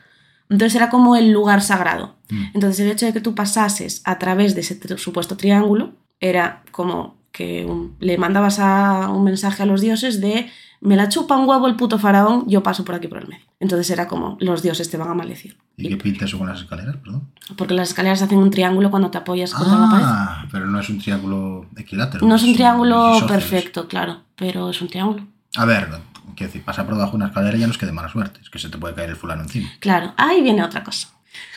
[0.48, 2.16] Entonces era como el lugar sagrado.
[2.30, 2.44] Mm.
[2.54, 7.16] Entonces el hecho de que tú pasases a través de ese supuesto triángulo era como
[7.32, 10.50] que un- le mandabas a un mensaje a los dioses de
[10.82, 13.44] me la chupa un huevo el puto faraón, yo paso por aquí por el medio.
[13.60, 15.56] Entonces era como los dioses te van a maldecir.
[15.76, 16.96] ¿Y qué pinta eso con las escaleras?
[16.96, 17.30] Perdón.
[17.56, 20.04] Porque las escaleras hacen un triángulo cuando te apoyas contra la pared.
[20.06, 22.26] Ah, pero no es un triángulo equilátero.
[22.26, 25.24] No es un triángulo perfecto, claro, pero es un triángulo.
[25.56, 25.88] A ver,
[26.34, 28.40] quiero decir, pasar por debajo de una escalera ya no es que de mala suerte,
[28.42, 29.68] es que se te puede caer el fulano encima.
[29.78, 31.10] Claro, ahí viene otra cosa.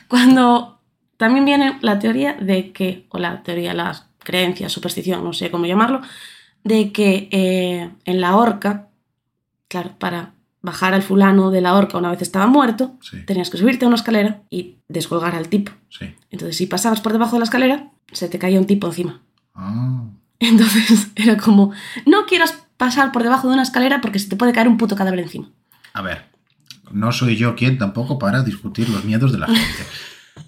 [0.07, 0.81] Cuando
[1.17, 5.65] también viene la teoría de que, o la teoría, la creencia, superstición, no sé cómo
[5.65, 6.01] llamarlo,
[6.63, 8.89] de que eh, en la horca,
[9.81, 13.57] claro, para bajar al fulano de la horca una vez estaba muerto, Sí, tenías que
[13.57, 15.73] subirte a una escalera y descolgar al tipo.
[15.89, 16.15] sí.
[16.31, 19.21] Entonces, si pasabas por debajo de la escalera, se te caía un tipo encima.
[19.53, 20.03] Ah,
[20.39, 21.71] Entonces era como,
[22.05, 24.95] no quieras pasar por debajo de una escalera porque se te puede caer un puto
[24.95, 25.49] cadáver encima.
[25.93, 26.25] A ver,
[26.91, 29.83] no soy yo quien tampoco para discutir los miedos de la gente.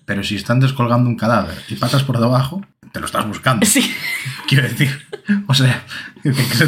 [0.05, 2.61] Pero si están descolgando un cadáver y patas por debajo,
[2.91, 3.65] te lo estás buscando.
[3.65, 3.89] Sí.
[4.47, 4.89] Quiero decir,
[5.47, 5.83] o sea,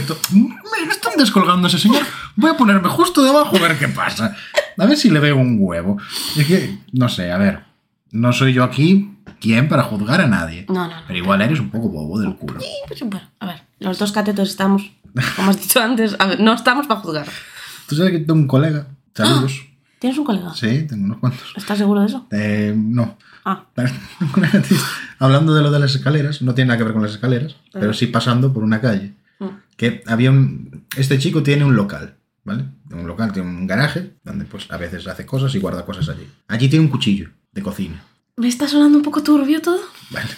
[0.07, 2.03] to- me están descolgando ese señor.
[2.35, 4.35] Voy a ponerme justo debajo a ver qué pasa.
[4.77, 5.97] A ver si le veo un huevo.
[6.37, 7.63] Es que, no sé, a ver,
[8.11, 10.65] no soy yo aquí quien para juzgar a nadie.
[10.69, 11.01] No, no, no.
[11.07, 12.59] Pero igual eres un poco bobo del culo.
[12.59, 14.91] Sí, pues, bueno, a ver, los dos catetos estamos,
[15.35, 17.27] como has dicho antes, a ver, no estamos para juzgar.
[17.87, 18.87] Tú sabes que tengo un colega.
[19.15, 19.61] Saludos.
[19.99, 20.53] ¿Tienes un colega?
[20.53, 21.53] Sí, tengo unos cuantos.
[21.57, 22.25] ¿Estás seguro de eso?
[22.31, 23.17] Eh, no.
[23.45, 23.65] Ah,
[25.19, 27.93] Hablando de lo de las escaleras, no tiene nada que ver con las escaleras, pero
[27.93, 29.13] sí pasando por una calle.
[29.39, 29.45] mm,
[29.77, 30.85] que había un...
[30.95, 32.65] Este chico tiene un local, ¿vale?
[32.91, 36.27] Un local, tiene un garaje, donde pues a veces hace cosas y guarda cosas allí.
[36.47, 38.03] Allí tiene un cuchillo de cocina,
[38.37, 39.79] ¿me está sonando un poco turbio todo?
[40.11, 40.29] ¿vale?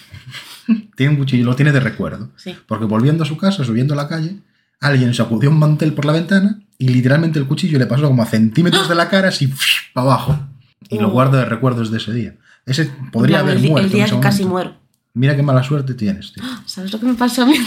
[0.96, 2.30] tiene un cuchillo, lo tiene de recuerdo.
[2.38, 2.56] Sí.
[2.68, 4.38] Porque volviendo a su casa, subiendo a la calle,
[4.80, 8.26] alguien sacudió un mantel por la ventana y literalmente el cuchillo le pasó como a
[8.26, 9.48] centímetros de la cara así
[9.94, 10.48] para abajo.
[10.90, 11.12] Y lo Oh.
[11.12, 12.36] guarda de recuerdos de ese día.
[12.66, 13.88] Ese podría En haber el, muerto.
[13.88, 14.76] el día en ese que casi muero.
[15.14, 16.44] Mira qué mala suerte tienes, tío.
[16.66, 17.56] ¿Sabes lo que me pasó a mí?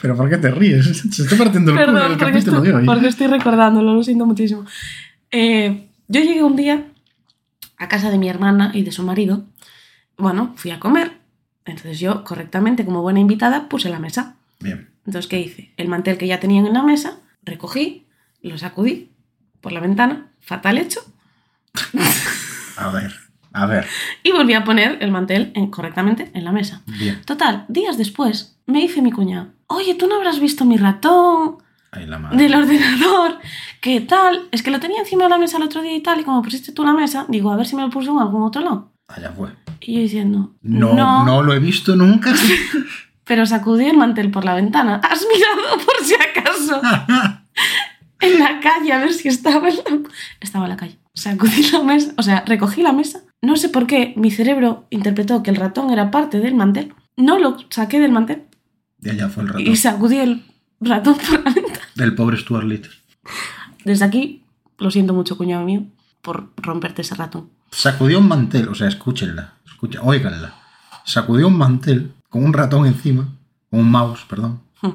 [0.00, 0.86] Pero ¿por qué te ríes?
[1.10, 2.86] Se está partiendo el culo Perdón, el capítulo estoy, de hoy.
[2.86, 4.64] porque estoy recordándolo, lo siento muchísimo.
[5.30, 6.86] Eh, yo llegué un día
[7.78, 9.44] a casa de mi hermana y de su marido.
[10.16, 11.12] Bueno, fui a comer.
[11.64, 14.36] Entonces yo, correctamente, como buena invitada, puse la mesa.
[14.60, 14.90] Bien.
[15.06, 15.72] Entonces, ¿qué hice?
[15.76, 18.06] El mantel que ya tenían en la mesa, recogí,
[18.42, 19.10] lo sacudí
[19.60, 21.00] por la ventana, fatal hecho,
[22.76, 23.14] A ver,
[23.52, 23.86] a ver.
[24.22, 26.82] y volví a poner el mantel en- correctamente en la mesa.
[26.86, 27.20] Bien.
[27.24, 31.58] Total, días después, me dice mi cuñado, oye, ¿tú no habrás visto mi ratón
[31.90, 32.36] Ahí la madre.
[32.36, 33.38] del ordenador?
[33.80, 34.48] ¿Qué tal?
[34.52, 36.42] Es que lo tenía encima de la mesa el otro día y tal, y como
[36.42, 38.92] pusiste tú la mesa, digo, a ver si me lo puso en algún otro lado.
[39.08, 39.50] Allá fue.
[39.80, 42.32] Y yo diciendo, No, no, lo he visto nunca.
[43.24, 44.96] pero sacudí el mantel por la ventana.
[45.02, 46.80] ¿Has mirado por si acaso?
[48.22, 50.10] en la calle a ver si estaba en la...
[50.40, 50.98] Estaba en la calle.
[51.14, 53.20] Sacudí la mesa, o sea, recogí la mesa.
[53.42, 56.94] No sé por qué mi cerebro interpretó que el ratón era parte del mantel.
[57.16, 58.44] No lo saqué del mantel
[59.02, 59.66] y allá fue el ratón.
[59.66, 60.44] y sacudí el
[60.80, 61.86] ratón por la ventana.
[61.94, 62.92] Del pobre Stuart Little.
[63.84, 64.44] Desde aquí,
[64.78, 65.84] lo siento mucho, cuñado mío,
[66.22, 67.50] por romperte ese ratón.
[67.70, 70.54] Sacudió un mantel, o sea, escúchenla, escucha, óiganla.
[71.04, 73.28] Sacudió un mantel con un ratón encima,
[73.70, 74.62] con un mouse, perdón.
[74.80, 74.92] Hmm.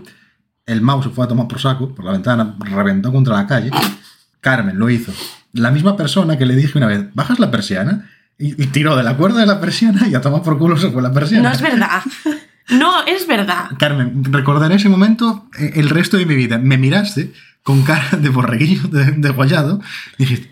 [0.67, 3.71] El mouse se fue a tomar por saco, por la ventana, reventó contra la calle.
[4.39, 5.11] Carmen lo hizo.
[5.53, 8.07] La misma persona que le dije una vez, bajas la persiana,
[8.37, 10.91] y, y tiró de la cuerda de la persiana y a tomar por culo se
[10.91, 11.49] fue la persiana.
[11.49, 12.03] No es verdad.
[12.69, 13.69] No es verdad.
[13.79, 16.57] Carmen, recordaré ese momento eh, el resto de mi vida.
[16.57, 19.81] Me miraste con cara de borreguillo de, degollado
[20.17, 20.51] y dijiste,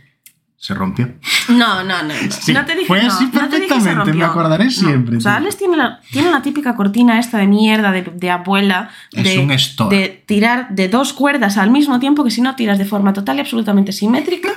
[0.57, 1.13] se rompió.
[1.49, 2.13] No, no, no.
[2.29, 4.25] Sí, no te dije, fue no, así no te perfectamente, me rompió.
[4.25, 4.71] acordaré No.
[4.71, 5.35] siempre, O sea.
[5.37, 8.89] Alex tiene la, tiene la típica cortina esta de mierda de, de abuela.
[9.11, 9.95] Es de, un store.
[9.97, 13.37] De tirar de dos cuerdas al mismo tiempo que si no tiras de forma total
[13.37, 14.49] y absolutamente simétrica.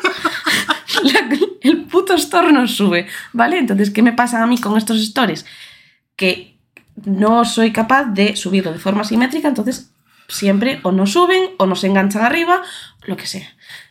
[1.02, 1.28] la-
[1.60, 3.58] el puto store no sube, ¿vale?
[3.58, 5.44] Entonces, ¿qué me pasa a mí con estos stores?
[6.16, 6.56] Que
[7.04, 9.90] no soy capaz de subirlo de forma simétrica, entonces
[10.28, 12.62] siempre o no suben o no se enganchan arriba,
[13.06, 13.48] lo que sea.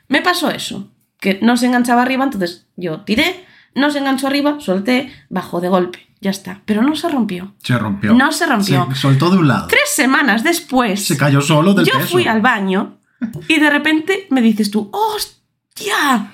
[0.08, 0.90] Me pasó eso,
[1.36, 5.70] que no se enganchaba arriba, entonces yo tiré, no se enganchó arriba, solté, bajó de
[5.70, 6.62] golpe, ya está.
[6.66, 7.54] Pero no se rompió.
[7.64, 8.14] Se rompió.
[8.14, 8.88] No se rompió.
[8.94, 9.68] Se soltó de un lado.
[9.68, 12.08] Tres semanas después, Se cayó solo del yo peso.
[12.08, 13.00] fui al baño
[13.48, 16.32] y de repente me dices tú, ¡hostia!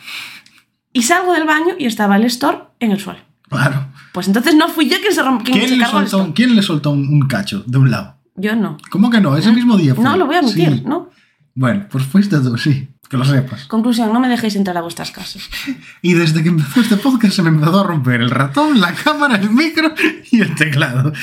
[0.92, 3.20] Y salgo del baño y estaba el store en el suelo.
[3.50, 3.88] Claro.
[4.14, 5.54] Pues entonces no fui yo quien se rompió.
[5.56, 8.18] ¿Quién le, soltó, un- quién le soltó un, un cacho de un lado?
[8.36, 8.78] Yo no.
[8.92, 9.36] ¿Cómo que no?
[9.38, 10.04] Ese mismo día fue.
[10.04, 10.84] No lo voy a admitir, Sí.
[10.86, 11.10] ¿no?
[11.56, 12.90] Bueno, pues fuiste tú, sí.
[13.10, 13.66] Que lo sepas.
[13.66, 15.50] Conclusión, no me dejéis entrar a vuestras casas.
[16.02, 19.36] Y desde que empezó este podcast se me empezó a romper el ratón, la cámara,
[19.36, 19.94] el micro
[20.32, 21.14] y el teclado.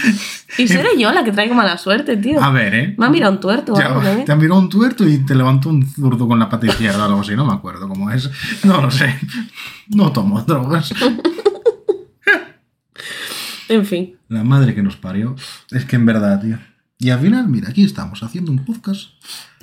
[0.57, 2.43] Y seré yo la que traigo mala suerte, tío.
[2.43, 2.95] A ver, ¿eh?
[2.97, 3.74] Me ha mirado un tuerto.
[3.76, 4.22] Ya, algo, ¿eh?
[4.24, 7.20] te miró un tuerto y te levantó un zurdo con la pata izquierda o algo
[7.20, 8.31] así, no me acuerdo cómo es.
[8.64, 9.18] No lo sé.
[9.89, 10.95] No tomo drogas.
[13.70, 14.16] En fin.
[14.26, 15.37] La madre que nos parió.
[15.70, 16.59] Es que en verdad, tío.
[16.99, 19.11] Y al final, mira, aquí estamos haciendo un podcast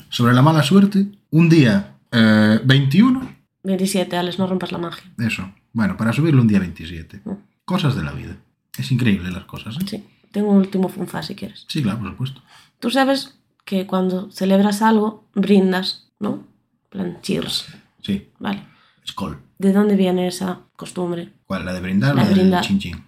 [0.07, 1.07] sobre la mala suerte.
[1.29, 3.35] Un día eh, 21.
[3.63, 5.03] 27, Alex, no rompas la magia.
[5.17, 5.51] Eso.
[5.73, 7.21] Bueno, para subirlo un día 27.
[7.25, 7.31] Mm.
[7.65, 8.37] Cosas de la vida.
[8.77, 9.85] Es increíble las cosas, ¿eh?
[9.85, 10.03] Sí.
[10.31, 11.65] Tengo un último funfa si quieres.
[11.67, 12.41] Sí, claro, por supuesto.
[12.79, 16.45] Tú sabes que cuando celebras algo, brindas, ¿no?
[16.83, 17.67] En plan, cheers.
[18.01, 18.29] Sí.
[18.39, 18.63] Vale.
[19.07, 19.37] Skull.
[19.57, 21.33] ¿De dónde viene esa costumbre?
[21.47, 21.65] ¿Cuál?
[21.65, 23.03] ¿La de brindar o La la de chin chin?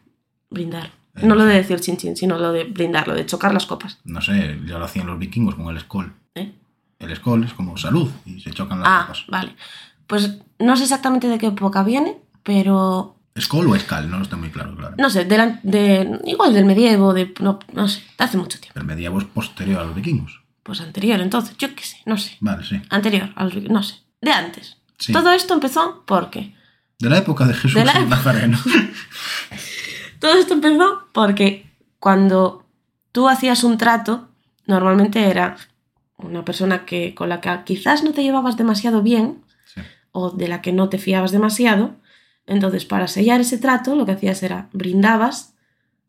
[0.49, 0.91] Brindar.
[1.15, 3.65] Eh, No lo de decir chin chin, sino lo de brindar, lo de chocar las
[3.65, 3.99] copas.
[4.03, 6.11] No sé, ya lo hacían los vikingos con el Skull.
[6.35, 6.53] ¿eh?
[6.99, 9.55] El Skull es como salud y se chocan las Ah, vale.
[10.05, 14.09] Pues no sé exactamente de qué época viene, pero ¿Escol o escal?
[14.09, 14.95] No está muy claro, claro.
[14.97, 18.77] No sé, de, igual del medievo, de, no, no sé, de hace mucho tiempo.
[18.77, 20.41] El medievo es posterior a los vikingos.
[20.61, 22.35] Pues anterior, entonces, yo qué sé, no sé.
[22.41, 22.81] Vale, sí.
[22.89, 24.77] Anterior, a los, no sé, de antes.
[24.97, 25.13] Sí.
[25.13, 26.53] Todo esto empezó porque
[26.99, 27.97] De la época de Jesús De la.
[28.01, 28.59] Nazareno.
[30.19, 32.65] Todo esto empezó porque cuando
[33.13, 34.27] tú hacías un trato,
[34.67, 35.55] normalmente era
[36.19, 39.43] una persona que, con la que quizás no te llevabas demasiado bien
[39.73, 39.81] Sí.
[40.11, 41.95] o de la que no te fiabas demasiado.
[42.47, 45.53] Entonces, para sellar ese trato, lo que hacías era brindabas,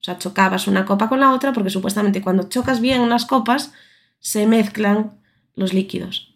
[0.00, 3.72] o sea, chocabas una copa con la otra, porque supuestamente cuando chocas bien las copas,
[4.18, 5.18] se mezclan
[5.54, 6.34] los líquidos.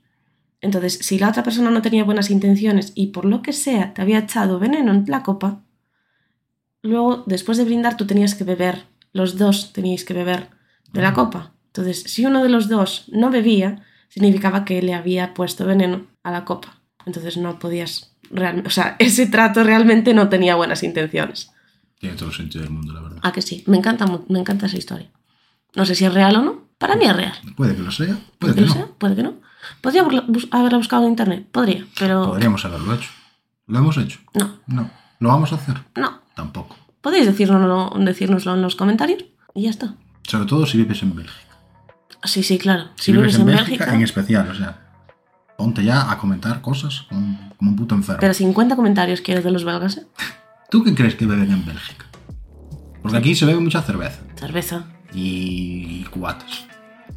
[0.60, 4.02] Entonces, si la otra persona no tenía buenas intenciones y por lo que sea te
[4.02, 5.62] había echado veneno en la copa,
[6.82, 10.48] luego, después de brindar, tú tenías que beber, los dos teníais que beber
[10.92, 11.53] de la copa.
[11.76, 16.30] Entonces, si uno de los dos no bebía, significaba que le había puesto veneno a
[16.30, 16.76] la copa.
[17.04, 21.50] Entonces no podías realmente, o sea, ese trato realmente no tenía buenas intenciones.
[21.98, 23.18] Tiene todo el sentido del mundo, la verdad.
[23.22, 25.10] Ah, que sí, me encanta, me encanta esa historia.
[25.74, 26.64] No sé si es real o no.
[26.78, 27.32] Para mí es real.
[27.56, 28.72] Puede que lo sea, puede Puede que no.
[28.72, 29.34] sea, puede que no.
[29.80, 33.10] Podría bus- haberla buscado en internet, podría, pero Podríamos haberlo hecho.
[33.66, 34.20] ¿Lo hemos hecho?
[34.34, 34.90] no, No.
[35.18, 35.76] ¿Lo vamos a hacer?
[35.96, 36.20] no.
[36.36, 36.76] Tampoco.
[37.00, 39.94] Podéis decírnoslo, decírnoslo en los comentarios y ya está.
[40.26, 41.43] Sobre todo si vives en Bélgica.
[42.24, 42.88] Sí, sí, claro.
[42.96, 44.78] Si, vives, en Bélgica, en especial, o sea,
[45.56, 48.20] ponte ya a comentar cosas como, como un puto enfermo.
[48.20, 50.06] Pero 50 comentarios quieres de los belgas, ¿eh?
[50.70, 52.06] ¿Tú qué crees que beben en Bélgica?
[53.02, 54.86] Porque aquí se bebe mucha cerveza Cerveza.
[55.12, 56.66] y, cubatas.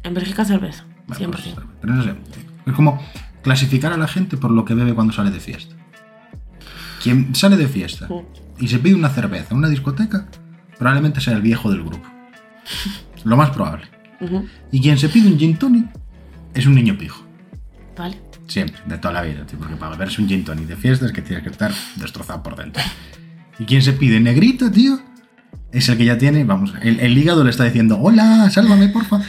[0.02, 0.84] En Bélgica cerveza.
[1.06, 1.54] Bueno, 100%.
[1.54, 2.14] pues, pero no sé.
[2.66, 3.02] Es como
[3.42, 5.74] clasificar a la gente por lo que bebe cuando sale de fiesta.
[7.02, 8.08] Quien sale de fiesta
[8.58, 10.26] y se pide una cerveza en una discoteca,
[10.78, 12.06] probablemente sea el viejo del grupo.
[13.24, 13.88] Lo más probable.
[14.72, 15.86] Y quien se pide un gin tonic
[16.54, 17.24] es un niño pijo.
[17.96, 18.20] Vale.
[18.46, 21.12] Siempre, de toda la vida, tío, porque para beberse un gin tonic de fiesta es
[21.12, 22.82] que tienes que estar destrozado por dentro.
[23.58, 24.98] Y quien se pide negrito, tío,
[25.72, 29.20] es el que ya tiene, vamos, el, el hígado le está diciendo, hola, sálvame, porfa.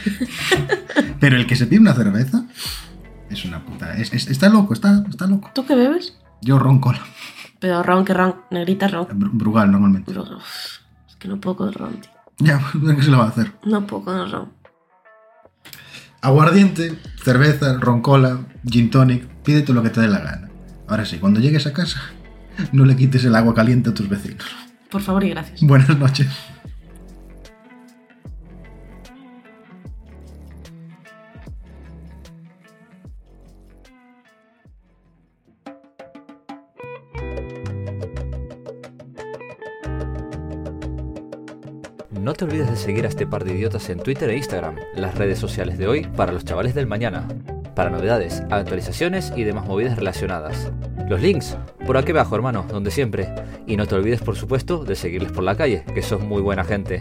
[1.20, 2.44] Pero el que se pide una cerveza
[3.28, 5.50] es una puta, es- es- está loco, está, está loco.
[5.54, 6.16] ¿Tú qué bebes?
[6.42, 7.00] Yo ron cola,
[7.58, 9.06] Pero ron que ron, negrita ron.
[9.08, 10.18] Br- Brugal normalmente.
[10.18, 10.30] Uf,
[11.08, 12.10] es que no puedo con ron, tío.
[12.38, 12.58] Ya,
[12.96, 13.52] ¿qué se le va a hacer?
[13.64, 14.48] No puedo con ron.
[16.22, 20.50] Aguardiente, cerveza, ron cola, gin tonic, pídete lo que te dé la gana.
[20.86, 22.00] Ahora sí, cuando llegues a casa,
[22.72, 24.44] no le quites el agua caliente a tus vecinos.
[24.90, 25.62] Por favor y gracias.
[25.62, 26.28] Buenas noches.
[42.20, 45.14] No te olvides de seguir a este par de idiotas en Twitter e Instagram, las
[45.14, 47.26] redes sociales de hoy para los chavales del mañana,
[47.74, 50.70] para novedades, actualizaciones y demás movidas relacionadas.
[51.08, 51.56] Los links,
[51.86, 53.34] por aquí abajo hermano, donde siempre.
[53.66, 56.62] Y no te olvides por supuesto de seguirles por la calle, que son muy buena
[56.62, 57.00] gente.